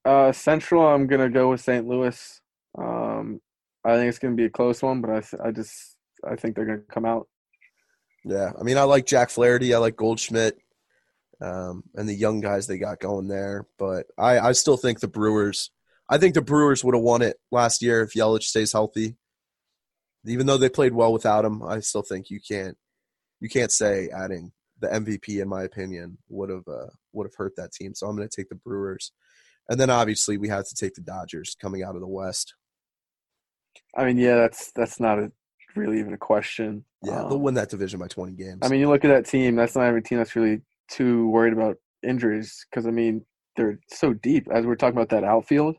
[0.06, 1.88] Uh, Central, I'm gonna go with St.
[1.88, 2.42] Louis.
[2.78, 3.40] Um,
[3.86, 5.96] I think it's gonna be a close one, but I I just
[6.28, 7.28] I think they're gonna come out.
[8.26, 10.58] Yeah, I mean I like Jack Flaherty, I like Goldschmidt,
[11.42, 13.68] um, and the young guys they got going there.
[13.78, 15.72] But I I still think the Brewers
[16.10, 19.16] I think the Brewers would have won it last year if Yelich stays healthy.
[20.26, 22.78] Even though they played well without him, I still think you can't
[23.40, 27.56] you can't say adding the MVP in my opinion would have uh, would have hurt
[27.58, 27.94] that team.
[27.94, 29.12] So I'm going to take the Brewers,
[29.70, 32.54] and then obviously we have to take the Dodgers coming out of the West.
[33.96, 35.32] I mean, yeah, that's that's not a,
[35.76, 36.86] really even a question.
[37.04, 38.60] Yeah, um, they'll win that division by 20 games.
[38.62, 39.56] I mean, you look at that team.
[39.56, 44.14] That's not every team that's really too worried about injuries because I mean they're so
[44.14, 44.48] deep.
[44.52, 45.76] As we're talking about that outfield,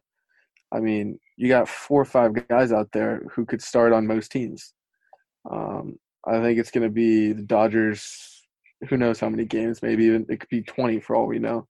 [0.72, 4.30] I mean, you got four or five guys out there who could start on most
[4.30, 4.72] teams.
[5.50, 8.30] Um, I think it's going to be the Dodgers.
[8.88, 9.82] Who knows how many games?
[9.82, 11.68] Maybe even it could be 20 for all we know.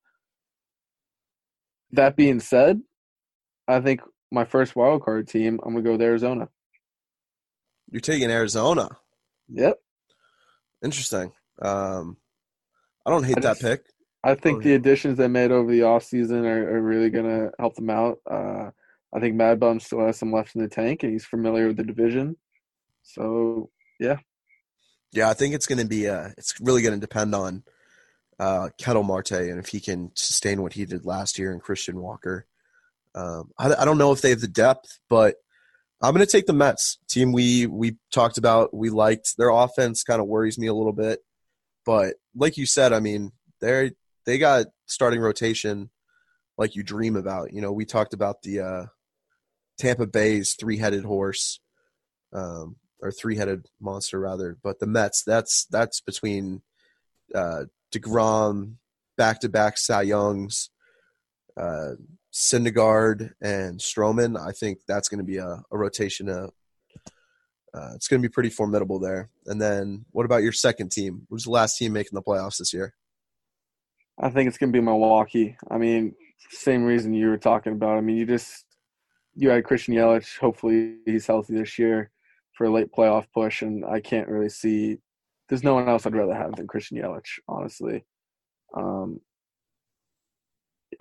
[1.95, 2.80] That being said,
[3.66, 6.49] I think my first wild card team, I'm going to go with Arizona.
[7.90, 8.88] You're taking Arizona.
[9.49, 9.78] Yep.
[10.84, 11.32] Interesting.
[11.61, 12.16] Um,
[13.07, 13.86] I don't hate I just, that pick.
[14.22, 17.74] I think the additions they made over the offseason are, are really going to help
[17.74, 18.18] them out.
[18.28, 18.70] Uh,
[19.14, 21.76] I think Mad Bum still has some left in the tank, and he's familiar with
[21.76, 22.36] the division.
[23.03, 23.70] So
[24.01, 24.16] yeah,
[25.12, 26.09] yeah, I think it's going to be.
[26.09, 27.62] Uh, it's really going to depend on
[28.39, 32.01] uh, Ketel Marte and if he can sustain what he did last year and Christian
[32.01, 32.47] Walker.
[33.14, 35.37] Um, I, I don't know if they have the depth, but
[36.03, 37.32] I'm going to take the Mets team.
[37.32, 40.03] We we talked about we liked their offense.
[40.03, 41.20] Kind of worries me a little bit,
[41.87, 43.93] but like you said, I mean they
[44.26, 45.91] they got starting rotation
[46.59, 47.53] like you dream about.
[47.53, 48.87] You know, we talked about the uh,
[49.78, 51.61] Tampa Bay's three-headed horse,
[52.32, 54.57] um, or three-headed monster rather.
[54.62, 56.62] But the Mets, that's that's between
[57.35, 57.64] uh,
[57.95, 58.74] Degrom,
[59.16, 60.70] back-to-back Cy Youngs,
[61.57, 61.92] uh,
[62.32, 64.38] Syndergaard, and Stroman.
[64.38, 66.28] I think that's going to be a, a rotation.
[66.28, 66.51] Of,
[67.72, 69.30] uh, it's going to be pretty formidable there.
[69.47, 71.26] And then, what about your second team?
[71.30, 72.95] Who's the last team making the playoffs this year?
[74.18, 75.57] I think it's going to be Milwaukee.
[75.70, 76.14] I mean,
[76.51, 77.99] same reason you were talking about.
[77.99, 78.64] I mean, you just
[79.34, 80.38] you had Christian Yelich.
[80.38, 82.11] Hopefully, he's healthy this year
[82.53, 84.99] for a late playoff push, and I can't really see.
[85.49, 88.05] There's no one else I'd rather have than Christian Yelich, honestly.
[88.74, 89.20] Um,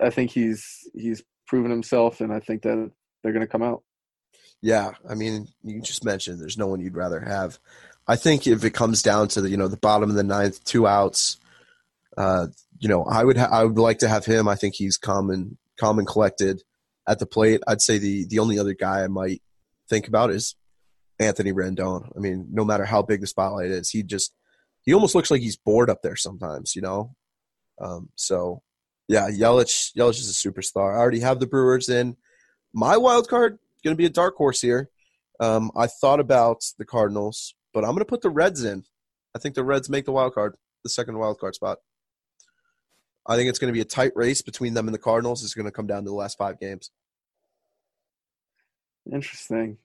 [0.00, 2.90] I think he's he's proven himself, and I think that
[3.22, 3.82] they're going to come out.
[4.60, 7.58] Yeah, I mean, you just mentioned there's no one you'd rather have.
[8.06, 10.62] I think if it comes down to the you know the bottom of the ninth,
[10.64, 11.38] two outs,
[12.16, 14.48] uh, you know, I would ha- I would like to have him.
[14.48, 16.62] I think he's calm and calm and collected
[17.08, 17.62] at the plate.
[17.66, 19.42] I'd say the the only other guy I might
[19.88, 20.54] think about is
[21.18, 22.10] Anthony Rendon.
[22.16, 24.34] I mean, no matter how big the spotlight is, he just
[24.82, 27.14] he almost looks like he's bored up there sometimes, you know.
[27.80, 28.62] Um, so
[29.08, 30.94] yeah, Yelich Yelich is a superstar.
[30.94, 32.16] I already have the Brewers in.
[32.72, 34.90] My wild card going to be a dark horse here.
[35.38, 38.84] Um, I thought about the Cardinals, but I'm going to put the Reds in.
[39.36, 41.78] I think the Reds make the wild card, the second wild card spot.
[43.26, 45.44] I think it's going to be a tight race between them and the Cardinals.
[45.44, 46.90] It's going to come down to the last five games.
[49.10, 49.78] Interesting.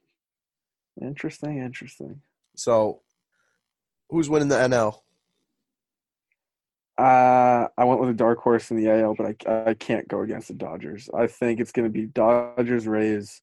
[1.00, 1.58] Interesting.
[1.58, 2.20] Interesting.
[2.56, 3.00] So,
[4.10, 5.00] who's winning the NL?
[6.98, 10.20] Uh, I went with a dark horse in the AL, but I, I can't go
[10.20, 11.08] against the Dodgers.
[11.14, 13.40] I think it's going to be Dodgers Rays,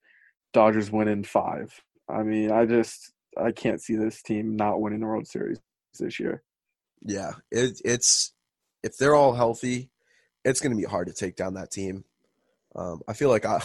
[0.54, 1.82] Dodgers winning five.
[2.08, 5.60] I mean, I just I can't see this team not winning the World Series
[6.00, 6.44] this year.
[7.02, 8.34] Yeah, it, it's
[8.84, 9.90] if they're all healthy,
[10.46, 12.04] it's going to be hard to take down that team.
[12.76, 13.62] Um, I feel like I,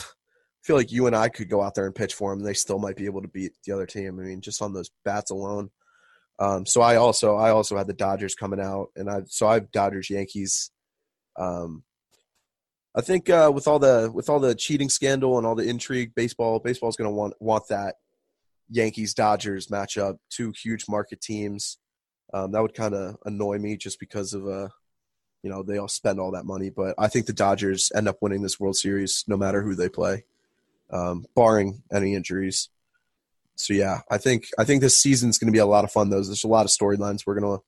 [0.62, 2.54] feel like you and I could go out there and pitch for them, and they
[2.54, 4.18] still might be able to beat the other team.
[4.18, 5.70] I mean, just on those bats alone.
[6.38, 9.54] Um, so I also I also had the Dodgers coming out, and I so I
[9.54, 10.70] have Dodgers Yankees.
[11.38, 11.84] Um,
[12.94, 16.14] I think uh, with all the with all the cheating scandal and all the intrigue,
[16.14, 17.96] baseball baseball's going to want want that
[18.70, 21.78] Yankees Dodgers matchup, two huge market teams.
[22.34, 24.68] Um, that would kind of annoy me just because of uh,
[25.42, 28.18] you know they all spend all that money, but I think the Dodgers end up
[28.20, 30.24] winning this World Series no matter who they play,
[30.92, 32.68] um, barring any injuries.
[33.56, 36.10] So yeah, I think I think this season's going to be a lot of fun.
[36.10, 37.62] Though there's a lot of storylines we're going to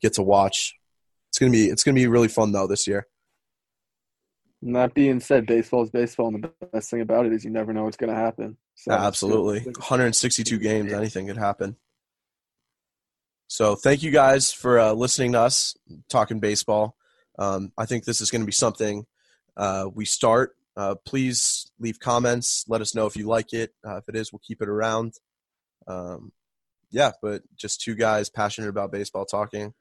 [0.00, 0.74] get to watch.
[1.28, 3.06] It's gonna be it's gonna be really fun though this year.
[4.62, 7.72] That being said, baseball is baseball, and the best thing about it is you never
[7.72, 8.56] know what's going to happen.
[8.74, 9.60] So Yeah, absolutely.
[9.60, 11.76] 162 games, anything could happen.
[13.48, 15.76] So thank you guys for uh, listening to us
[16.08, 16.96] talking baseball.
[17.38, 19.06] Um, I think this is going to be something
[19.56, 20.56] uh, we start.
[20.76, 22.64] Uh, please leave comments.
[22.68, 23.72] Let us know if you like it.
[23.86, 25.14] Uh, if it is, we'll keep it around.
[25.86, 26.32] Um,
[26.90, 29.72] yeah, but just two guys passionate about baseball talking.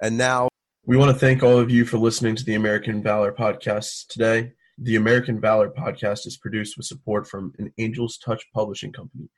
[0.00, 0.48] And now
[0.84, 4.52] we want to thank all of you for listening to the American Valor podcast today.
[4.78, 9.28] The American Valor podcast is produced with support from an Angels Touch publishing company,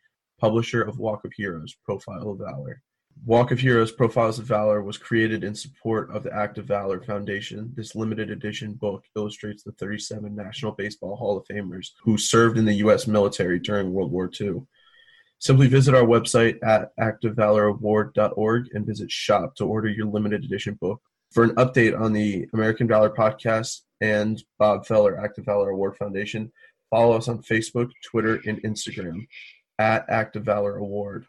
[0.40, 2.82] publisher of Walk of Heroes, Profile of Valor.
[3.24, 7.00] Walk of Heroes Profiles of Valor was created in support of the Act of Valor
[7.00, 7.72] Foundation.
[7.74, 12.66] This limited edition book illustrates the 37 National Baseball Hall of Famers who served in
[12.66, 13.06] the U.S.
[13.06, 14.62] military during World War II.
[15.38, 21.00] Simply visit our website at actofvaloraward.org and visit shop to order your limited edition book.
[21.32, 25.96] For an update on the American Valor podcast and Bob Feller Act of Valor Award
[25.96, 26.52] Foundation,
[26.90, 29.26] follow us on Facebook, Twitter, and Instagram
[29.78, 31.26] at Act of Valor Award.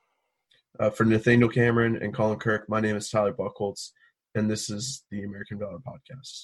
[0.80, 3.92] Uh, for Nathaniel Cameron and Colin Kirk, my name is Tyler Buckholtz,
[4.34, 6.44] and this is the American Valor Podcast.